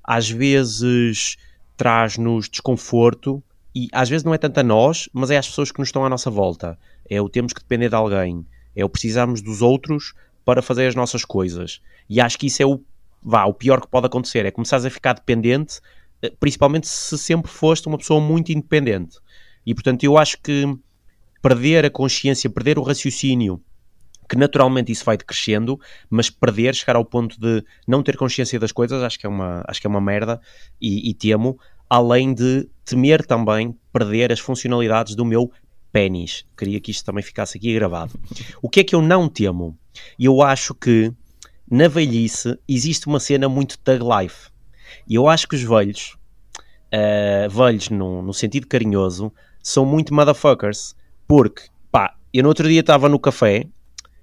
às 0.05 0.29
vezes 0.29 1.39
traz-nos 1.79 2.51
desconforto 2.51 3.43
e 3.75 3.89
às 3.91 4.11
vezes 4.11 4.23
não 4.23 4.35
é 4.35 4.39
tanto 4.39 4.61
a 4.61 4.63
nós, 4.63 5.09
mas 5.15 5.31
é 5.31 5.39
às 5.39 5.49
pessoas 5.49 5.73
que 5.73 5.79
nos 5.79 5.89
estão 5.89 6.05
à 6.05 6.11
nossa 6.11 6.31
volta. 6.31 6.79
É 7.09 7.23
o 7.23 7.29
temos 7.31 7.55
que 7.55 7.61
depender 7.61 7.89
de 7.89 7.95
alguém. 7.95 8.45
É 8.77 8.85
o 8.85 8.89
precisarmos 8.91 9.41
dos 9.41 9.63
outros 9.63 10.13
para 10.45 10.61
fazer 10.61 10.89
as 10.89 10.95
nossas 10.95 11.25
coisas. 11.25 11.81
E 12.07 12.21
acho 12.21 12.39
que 12.39 12.49
isso 12.49 12.63
é 12.63 12.67
o, 12.67 12.83
vá, 13.23 13.45
o 13.45 13.55
pior 13.55 13.81
que 13.81 13.89
pode 13.89 14.07
acontecer, 14.07 14.47
é 14.47 14.51
começares 14.51 14.85
a 14.85 14.91
ficar 14.91 15.15
dependente, 15.15 15.81
eh, 16.23 16.33
principalmente 16.39 16.89
se 16.89 17.17
sempre 17.19 17.51
foste 17.51 17.87
uma 17.87 17.99
pessoa 17.99 18.21
muito 18.21 18.51
independente. 18.51 19.19
E 19.65 19.75
portanto 19.75 20.05
eu 20.05 20.17
acho 20.17 20.39
que 20.43 20.65
perder 21.43 21.85
a 21.85 21.91
consciência, 21.91 22.49
perder 22.51 22.79
o 22.79 22.83
raciocínio, 22.83 23.63
que 24.29 24.37
naturalmente 24.37 24.93
isso 24.93 25.05
vai 25.05 25.17
decrescendo, 25.17 25.79
mas 26.09 26.31
perder, 26.31 26.75
chegar 26.75 26.97
ao 26.97 27.05
ponto 27.05 27.39
de 27.41 27.65
não 27.87 28.03
ter 28.03 28.17
consciência 28.17 28.59
das 28.61 28.71
coisas, 28.71 29.03
acho 29.03 29.19
que 29.19 29.27
é 29.27 29.29
uma, 29.29 29.65
acho 29.67 29.81
que 29.81 29.87
é 29.87 29.91
uma 29.91 30.01
merda 30.01 30.41
e, 30.81 31.11
e 31.11 31.15
temo, 31.15 31.59
além 31.89 32.33
de 32.33 32.69
temer 32.85 33.27
também 33.27 33.77
perder 33.93 34.31
as 34.31 34.39
funcionalidades 34.39 35.17
do 35.17 35.25
meu 35.25 35.51
pênis. 35.93 36.45
Queria 36.57 36.81
que 36.81 36.93
isto 36.93 37.05
também 37.05 37.25
ficasse 37.25 37.59
aqui 37.59 37.75
gravado. 37.75 38.19
O 38.63 38.69
que 38.69 38.81
é 38.81 38.85
que 38.85 38.95
eu 38.95 39.03
não 39.03 39.29
temo? 39.29 39.77
Eu 40.19 40.41
acho 40.43 40.75
que 40.75 41.13
na 41.71 41.89
velhice 41.89 42.59
existe 42.69 43.07
uma 43.07 43.21
cena 43.21 43.49
muito 43.49 43.79
thug 43.79 44.01
life. 44.03 44.51
E 45.09 45.15
eu 45.15 45.29
acho 45.29 45.47
que 45.47 45.55
os 45.55 45.63
velhos, 45.63 46.17
uh, 46.93 47.49
velhos 47.49 47.89
no, 47.91 48.23
no 48.23 48.35
sentido 48.35 48.67
carinhoso, 48.67 49.33
são 49.63 49.87
muito 49.87 50.13
motherfuckers. 50.13 50.97
Porque, 51.29 51.63
pá, 51.93 52.15
eu 52.35 52.43
no 52.43 52.49
outro 52.49 52.69
dia 52.69 52.81
estava 52.81 53.09
no 53.09 53.19
café, 53.19 53.67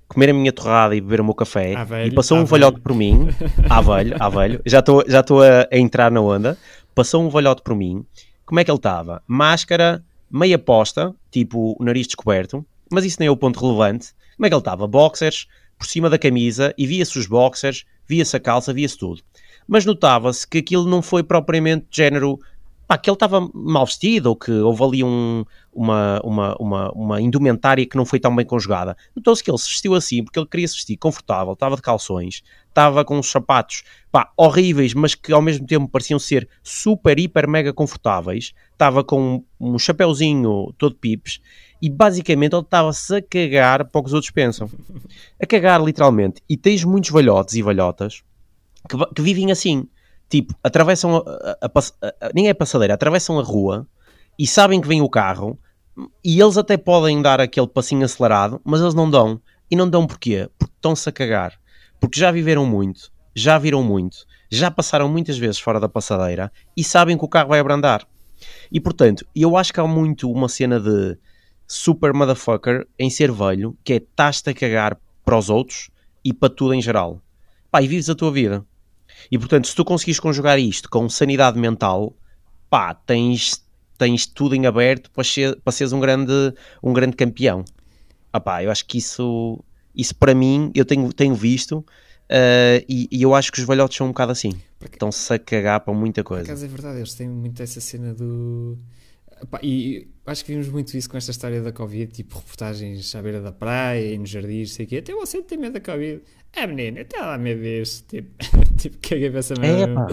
comer 0.08 0.30
a 0.30 0.34
minha 0.34 0.52
torrada 0.52 0.96
e 0.96 1.02
beber 1.02 1.22
o 1.22 1.24
meu 1.24 1.34
café, 1.34 1.74
Ah, 1.76 1.84
velho, 1.84 2.12
e 2.12 2.14
passou 2.14 2.38
ah, 2.38 2.42
um 2.42 2.46
velhote 2.46 2.82
por 2.82 2.94
mim, 2.94 3.28
à 3.70 3.82
velho, 3.82 4.16
à 4.20 4.30
velho, 4.30 4.62
já 4.66 4.80
estou 4.80 5.04
já 5.08 5.20
a, 5.20 5.76
a 5.76 5.78
entrar 5.78 6.12
na 6.12 6.22
onda, 6.22 6.58
passou 6.94 7.24
um 7.24 7.30
velhote 7.30 7.62
por 7.62 7.76
mim, 7.76 8.06
como 8.46 8.60
é 8.60 8.64
que 8.64 8.72
ele 8.72 8.78
estava? 8.78 9.22
Máscara, 9.28 10.04
meia 10.32 10.58
posta, 10.58 11.14
tipo 11.32 11.76
o 11.80 11.84
nariz 11.84 12.08
descoberto, 12.08 12.66
mas 12.92 13.04
isso 13.06 13.18
nem 13.20 13.28
é 13.28 13.32
o 13.32 13.38
ponto 13.38 13.60
relevante. 13.60 14.14
Como 14.36 14.46
é 14.46 14.50
que 14.50 14.56
ele 14.56 14.62
estava? 14.62 14.88
Boxers, 14.88 15.48
por 15.78 15.88
cima 15.88 16.10
da 16.10 16.18
camisa, 16.18 16.74
e 16.78 16.88
via-se 16.88 17.18
os 17.20 17.28
boxers, 17.28 17.86
via-se 18.08 18.36
a 18.36 18.40
calça, 18.40 18.74
via-se 18.74 18.98
tudo. 18.98 19.22
Mas 19.68 19.86
notava-se 19.86 20.48
que 20.48 20.60
aquilo 20.60 20.88
não 20.88 21.02
foi 21.02 21.24
propriamente 21.24 21.88
género 21.92 22.40
pá, 22.88 22.98
que 22.98 23.10
ele 23.10 23.16
estava 23.16 23.48
mal 23.54 23.86
vestido 23.86 24.28
ou 24.28 24.36
que 24.36 24.52
houve 24.52 24.84
ali 24.84 25.04
um, 25.04 25.44
uma, 25.74 26.22
uma, 26.24 26.56
uma, 26.58 26.92
uma 26.94 27.22
indumentária 27.22 27.86
que 27.86 27.98
não 27.98 28.06
foi 28.06 28.20
tão 28.20 28.34
bem 28.34 28.46
conjugada. 28.46 28.96
Notou-se 29.16 29.44
que 29.44 29.52
ele 29.52 29.58
se 29.58 29.70
vestiu 29.70 29.94
assim 29.94 30.24
porque 30.24 30.40
ele 30.40 30.48
queria 30.48 30.68
se 30.68 30.76
vestir 30.76 30.96
confortável, 30.98 31.54
estava 31.54 31.76
de 31.76 31.82
calções, 31.82 32.42
estava 32.70 33.04
com 33.04 33.20
uns 33.20 33.30
sapatos 33.30 33.84
pá, 34.10 34.32
horríveis, 34.38 34.94
mas 34.94 35.14
que 35.14 35.34
ao 35.34 35.42
mesmo 35.42 35.68
tempo 35.68 35.90
pareciam 35.90 36.18
ser 36.18 36.48
super, 36.64 37.20
hiper, 37.20 37.48
mega 37.48 37.74
confortáveis. 37.74 38.54
Estava 38.72 39.04
com 39.04 39.44
um 39.60 39.78
chapéuzinho 39.78 40.74
todo 40.78 40.96
pips 40.96 41.42
e 41.82 41.90
basicamente 41.90 42.54
ele 42.54 42.62
estava-se 42.62 43.16
a 43.16 43.22
cagar 43.22 43.86
para 43.86 44.00
o 44.00 44.04
que 44.04 44.08
os 44.08 44.14
outros 44.14 44.32
pensam. 44.32 44.70
A 45.42 45.46
cagar 45.46 45.82
literalmente. 45.82 46.42
E 46.50 46.58
tens 46.58 46.84
muitos 46.84 47.12
velhotes 47.12 47.56
e 47.56 47.62
velhotas 47.62 48.24
que, 48.90 48.98
que 49.16 49.22
vivem 49.22 49.52
assim 49.52 49.88
tipo, 50.30 50.54
atravessam 50.64 51.18
a, 51.18 51.58
a, 51.62 51.68
a, 51.68 52.28
a, 52.28 52.32
nem 52.34 52.50
é 52.50 52.54
passadeira, 52.54 52.94
atravessam 52.94 53.40
a 53.40 53.44
rua 53.44 53.88
e 54.38 54.46
sabem 54.46 54.82
que 54.82 54.88
vem 54.88 55.02
o 55.02 55.10
carro 55.10 55.58
e 56.24 56.40
eles 56.40 56.58
até 56.58 56.78
podem 56.78 57.22
dar 57.22 57.40
aquele 57.42 57.68
passinho 57.68 58.06
acelerado, 58.06 58.62
mas 58.64 58.82
eles 58.82 58.94
não 58.94 59.10
dão. 59.10 59.42
E 59.70 59.76
não 59.76 59.90
dão 59.90 60.06
porquê? 60.06 60.50
Porque 60.58 60.74
estão-se 60.76 61.10
a 61.10 61.12
cagar. 61.12 61.54
Porque 62.00 62.20
já 62.20 62.32
viveram 62.32 62.66
muito, 62.66 63.12
já 63.36 63.58
viram 63.58 63.84
muito, 63.84 64.26
já 64.50 64.70
passaram 64.70 65.10
muitas 65.10 65.38
vezes 65.38 65.60
fora 65.60 65.80
da 65.80 65.90
passadeira 65.90 66.52
e 66.76 66.84
sabem 66.84 67.18
que 67.18 67.26
o 67.26 67.28
carro 67.28 67.50
vai 67.50 67.60
abrandar. 67.60 68.08
E 68.72 68.80
portanto, 68.80 69.26
eu 69.36 69.58
acho 69.58 69.74
que 69.74 69.80
há 69.80 69.88
muito 69.88 70.32
uma 70.32 70.48
cena 70.48 70.80
de 70.80 71.18
super 71.68 72.14
motherfucker 72.14 72.88
em 72.98 73.10
ser 73.10 73.32
velho, 73.32 73.78
que 73.84 73.94
é 73.94 73.96
estás-te 73.98 74.50
a 74.50 74.54
cagar 74.54 74.98
para 75.26 75.38
os 75.38 75.50
outros 75.50 75.90
e 76.24 76.34
para 76.34 76.50
tudo 76.50 76.74
em 76.74 76.82
geral. 76.82 77.22
Pá, 77.70 77.82
e 77.82 77.88
vives 77.88 78.10
a 78.10 78.16
tua 78.16 78.32
vida. 78.32 78.66
E 79.30 79.38
portanto, 79.38 79.68
se 79.68 79.76
tu 79.76 79.84
conseguires 79.84 80.20
conjugar 80.20 80.58
isto 80.58 80.90
com 80.90 81.10
sanidade 81.10 81.60
mental, 81.60 82.16
pá, 82.70 82.94
tens, 82.94 83.62
tens 83.98 84.26
tudo 84.26 84.56
em 84.56 84.66
aberto 84.66 85.12
para, 85.12 85.24
ser, 85.24 85.60
para 85.62 85.74
seres 85.74 85.92
um 85.92 86.00
grande, 86.00 86.54
um 86.82 86.94
grande 86.94 87.16
campeão. 87.16 87.66
Ah, 88.32 88.40
pá, 88.40 88.64
eu 88.64 88.72
acho 88.72 88.86
que 88.86 88.98
isso, 88.98 89.60
isso 89.94 90.16
para 90.16 90.34
mim, 90.34 90.72
eu 90.74 90.86
tenho, 90.86 91.12
tenho 91.12 91.36
visto. 91.36 91.80
Uh, 92.30 92.84
e, 92.90 93.08
e, 93.10 93.22
eu 93.22 93.34
acho 93.34 93.52
que 93.52 93.60
os 93.60 93.66
velhotes 93.66 93.98
são 93.98 94.08
um 94.08 94.10
bocado 94.10 94.34
assim. 94.34 94.52
Estão-se 94.82 95.34
a 95.34 95.40
cagar 95.40 95.80
para 95.80 95.94
muita 95.94 96.24
coisa. 96.24 96.44
Por 96.44 96.52
acaso 96.52 96.66
é 96.66 96.68
verdade, 96.68 96.98
eles 96.98 97.14
têm 97.14 97.28
muito 97.28 97.62
essa 97.64 97.80
cena 97.80 98.14
do. 98.14 98.78
Epá, 99.42 99.60
e 99.64 100.08
acho 100.28 100.44
que 100.44 100.52
vimos 100.52 100.68
muito 100.68 100.96
isso 100.96 101.10
com 101.10 101.18
esta 101.18 101.32
história 101.32 101.62
da 101.62 101.72
Covid, 101.72 102.12
tipo 102.12 102.36
reportagens 102.36 103.16
à 103.16 103.22
beira 103.22 103.42
da 103.42 103.52
praia 103.52 104.14
e 104.14 104.18
nos 104.18 104.30
jardins, 104.30 104.74
sei 104.74 104.86
que 104.86 104.98
até 104.98 105.14
você 105.14 105.42
tem 105.42 105.58
medo 105.58 105.74
da 105.74 105.80
Covid. 105.80 106.22
É 106.54 106.68
menino, 106.68 107.00
até 107.00 107.20
lá 107.20 107.38
medo 107.38 107.62
disso. 107.62 108.04
Tipo, 108.08 108.30
tipo 108.78 108.98
caguei 109.02 109.30
para 109.30 109.40
essa 109.40 109.56
merda. 109.56 110.08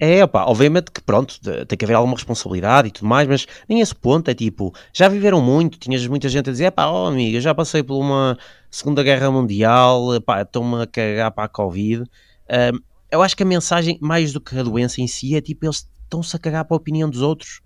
É, 0.00 0.18
é 0.18 0.26
pá, 0.26 0.44
obviamente 0.44 0.90
que 0.90 1.00
pronto, 1.00 1.38
tem 1.66 1.78
que 1.78 1.84
haver 1.84 1.94
alguma 1.94 2.16
responsabilidade 2.16 2.88
e 2.88 2.90
tudo 2.90 3.06
mais, 3.06 3.28
mas 3.28 3.46
nem 3.68 3.80
esse 3.80 3.94
ponto 3.94 4.28
é 4.28 4.34
tipo, 4.34 4.74
já 4.92 5.08
viveram 5.08 5.40
muito, 5.40 5.78
tinhas 5.78 6.04
muita 6.06 6.28
gente 6.28 6.50
a 6.50 6.52
dizer, 6.52 6.72
pá, 6.72 6.90
oh 6.90 7.06
amiga, 7.06 7.40
já 7.40 7.54
passei 7.54 7.82
por 7.82 7.98
uma 7.98 8.36
Segunda 8.70 9.02
Guerra 9.02 9.30
Mundial, 9.30 10.20
pá, 10.22 10.42
estou-me 10.42 10.82
a 10.82 10.86
cagar 10.86 11.30
para 11.30 11.44
a 11.44 11.48
Covid. 11.48 12.02
Um, 12.02 12.78
eu 13.12 13.22
acho 13.22 13.36
que 13.36 13.42
a 13.42 13.46
mensagem, 13.46 13.98
mais 14.00 14.32
do 14.32 14.40
que 14.40 14.58
a 14.58 14.62
doença 14.62 15.00
em 15.00 15.06
si, 15.06 15.36
é 15.36 15.40
tipo, 15.40 15.66
eles 15.66 15.86
estão-se 16.02 16.34
a 16.34 16.38
cagar 16.38 16.64
para 16.64 16.74
a 16.74 16.78
opinião 16.78 17.08
dos 17.08 17.20
outros 17.20 17.60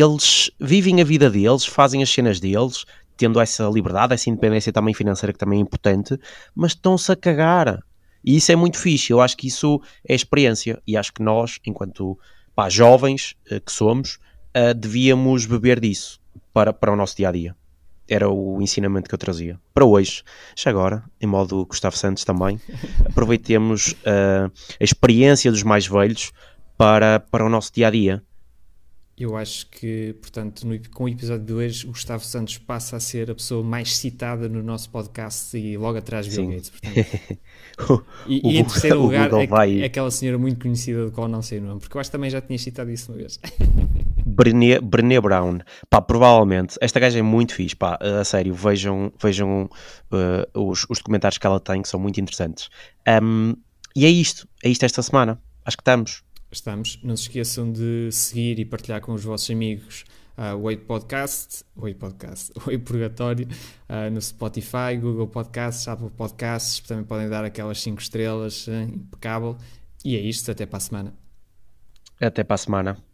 eles 0.00 0.50
vivem 0.58 1.00
a 1.00 1.04
vida 1.04 1.28
deles, 1.28 1.64
fazem 1.64 2.02
as 2.02 2.10
cenas 2.10 2.40
deles, 2.40 2.84
tendo 3.16 3.40
essa 3.40 3.68
liberdade, 3.68 4.14
essa 4.14 4.30
independência 4.30 4.72
também 4.72 4.94
financeira 4.94 5.32
que 5.32 5.38
também 5.38 5.58
é 5.58 5.62
importante, 5.62 6.18
mas 6.54 6.72
estão-se 6.72 7.12
a 7.12 7.16
cagar. 7.16 7.82
E 8.24 8.36
isso 8.36 8.50
é 8.52 8.56
muito 8.56 8.78
fixe, 8.78 9.12
eu 9.12 9.20
acho 9.20 9.36
que 9.36 9.48
isso 9.48 9.80
é 10.08 10.14
experiência 10.14 10.80
e 10.86 10.96
acho 10.96 11.12
que 11.12 11.22
nós, 11.22 11.58
enquanto 11.66 12.18
pá, 12.54 12.68
jovens 12.68 13.34
uh, 13.50 13.60
que 13.60 13.72
somos, 13.72 14.18
uh, 14.56 14.74
devíamos 14.74 15.44
beber 15.44 15.80
disso 15.80 16.20
para, 16.52 16.72
para 16.72 16.92
o 16.92 16.96
nosso 16.96 17.16
dia 17.16 17.28
a 17.28 17.32
dia. 17.32 17.56
Era 18.08 18.28
o 18.28 18.60
ensinamento 18.60 19.08
que 19.08 19.14
eu 19.14 19.18
trazia. 19.18 19.58
Para 19.72 19.84
hoje, 19.84 20.22
já 20.56 20.70
agora, 20.70 21.04
em 21.20 21.26
modo 21.26 21.66
Gustavo 21.66 21.96
Santos 21.96 22.24
também, 22.24 22.60
aproveitemos 23.04 23.92
uh, 23.92 24.50
a 24.80 24.84
experiência 24.84 25.50
dos 25.50 25.62
mais 25.62 25.86
velhos 25.86 26.32
para, 26.76 27.20
para 27.20 27.44
o 27.44 27.48
nosso 27.48 27.72
dia 27.72 27.88
a 27.88 27.90
dia 27.90 28.22
eu 29.16 29.36
acho 29.36 29.66
que, 29.68 30.14
portanto, 30.20 30.66
no, 30.66 30.78
com 30.90 31.04
o 31.04 31.08
episódio 31.08 31.44
de 31.44 31.52
hoje, 31.52 31.86
o 31.86 31.90
Gustavo 31.90 32.24
Santos 32.24 32.56
passa 32.58 32.96
a 32.96 33.00
ser 33.00 33.30
a 33.30 33.34
pessoa 33.34 33.62
mais 33.62 33.96
citada 33.96 34.48
no 34.48 34.62
nosso 34.62 34.88
podcast 34.90 35.56
e 35.56 35.76
logo 35.76 35.98
atrás 35.98 36.26
Bill 36.26 36.44
Sim. 36.44 36.50
Gates. 36.50 36.70
Portanto. 37.76 38.06
e, 38.26 38.40
o, 38.42 38.50
e, 38.50 38.58
em 38.58 38.64
terceiro 38.64 38.98
o 39.00 39.02
lugar, 39.02 39.32
é, 39.32 39.46
vai... 39.46 39.82
aquela 39.82 40.10
senhora 40.10 40.38
muito 40.38 40.60
conhecida 40.60 41.04
do 41.04 41.12
qual 41.12 41.28
não 41.28 41.42
sei 41.42 41.58
o 41.58 41.62
nome, 41.62 41.80
porque 41.80 41.96
eu 41.96 42.00
acho 42.00 42.10
que 42.10 42.12
também 42.12 42.30
já 42.30 42.40
tinha 42.40 42.58
citado 42.58 42.90
isso 42.90 43.12
uma 43.12 43.18
vez. 43.18 43.38
Brené, 44.24 44.80
Brené 44.80 45.20
Brown, 45.20 45.58
pá, 45.90 46.00
provavelmente, 46.00 46.76
esta 46.80 46.98
gaja 46.98 47.18
é 47.18 47.22
muito 47.22 47.54
fixe, 47.54 47.76
pá, 47.76 47.98
a 48.00 48.24
sério, 48.24 48.54
vejam, 48.54 49.12
vejam 49.20 49.68
uh, 50.10 50.68
os, 50.70 50.86
os 50.88 50.98
documentários 50.98 51.38
que 51.38 51.46
ela 51.46 51.60
tem, 51.60 51.82
que 51.82 51.88
são 51.88 52.00
muito 52.00 52.18
interessantes. 52.18 52.70
Um, 53.22 53.54
e 53.94 54.06
é 54.06 54.08
isto, 54.08 54.48
é 54.64 54.70
isto 54.70 54.84
esta 54.84 55.02
semana. 55.02 55.38
Acho 55.64 55.76
que 55.76 55.82
estamos 55.82 56.22
estamos. 56.52 56.98
Não 57.02 57.16
se 57.16 57.24
esqueçam 57.24 57.70
de 57.72 58.10
seguir 58.12 58.58
e 58.58 58.64
partilhar 58.64 59.00
com 59.00 59.12
os 59.12 59.24
vossos 59.24 59.50
amigos 59.50 60.04
uh, 60.36 60.56
o 60.56 60.62
Oi 60.62 60.76
Podcast, 60.76 61.64
o 61.76 61.82
Oi 61.82 61.94
Podcast, 61.94 62.52
Oi 62.66 62.78
Purgatório, 62.78 63.46
uh, 63.88 64.10
no 64.10 64.20
Spotify, 64.20 64.96
Google 65.00 65.28
Podcasts, 65.28 65.86
Apple 65.88 66.10
Podcasts. 66.10 66.80
Também 66.80 67.04
podem 67.04 67.28
dar 67.28 67.44
aquelas 67.44 67.80
5 67.80 68.00
estrelas 68.00 68.66
uh, 68.66 68.72
impecável. 68.82 69.56
E 70.04 70.16
é 70.16 70.20
isto, 70.20 70.50
até 70.50 70.66
para 70.66 70.78
a 70.78 70.80
semana. 70.80 71.14
Até 72.20 72.44
para 72.44 72.54
a 72.54 72.58
semana. 72.58 73.11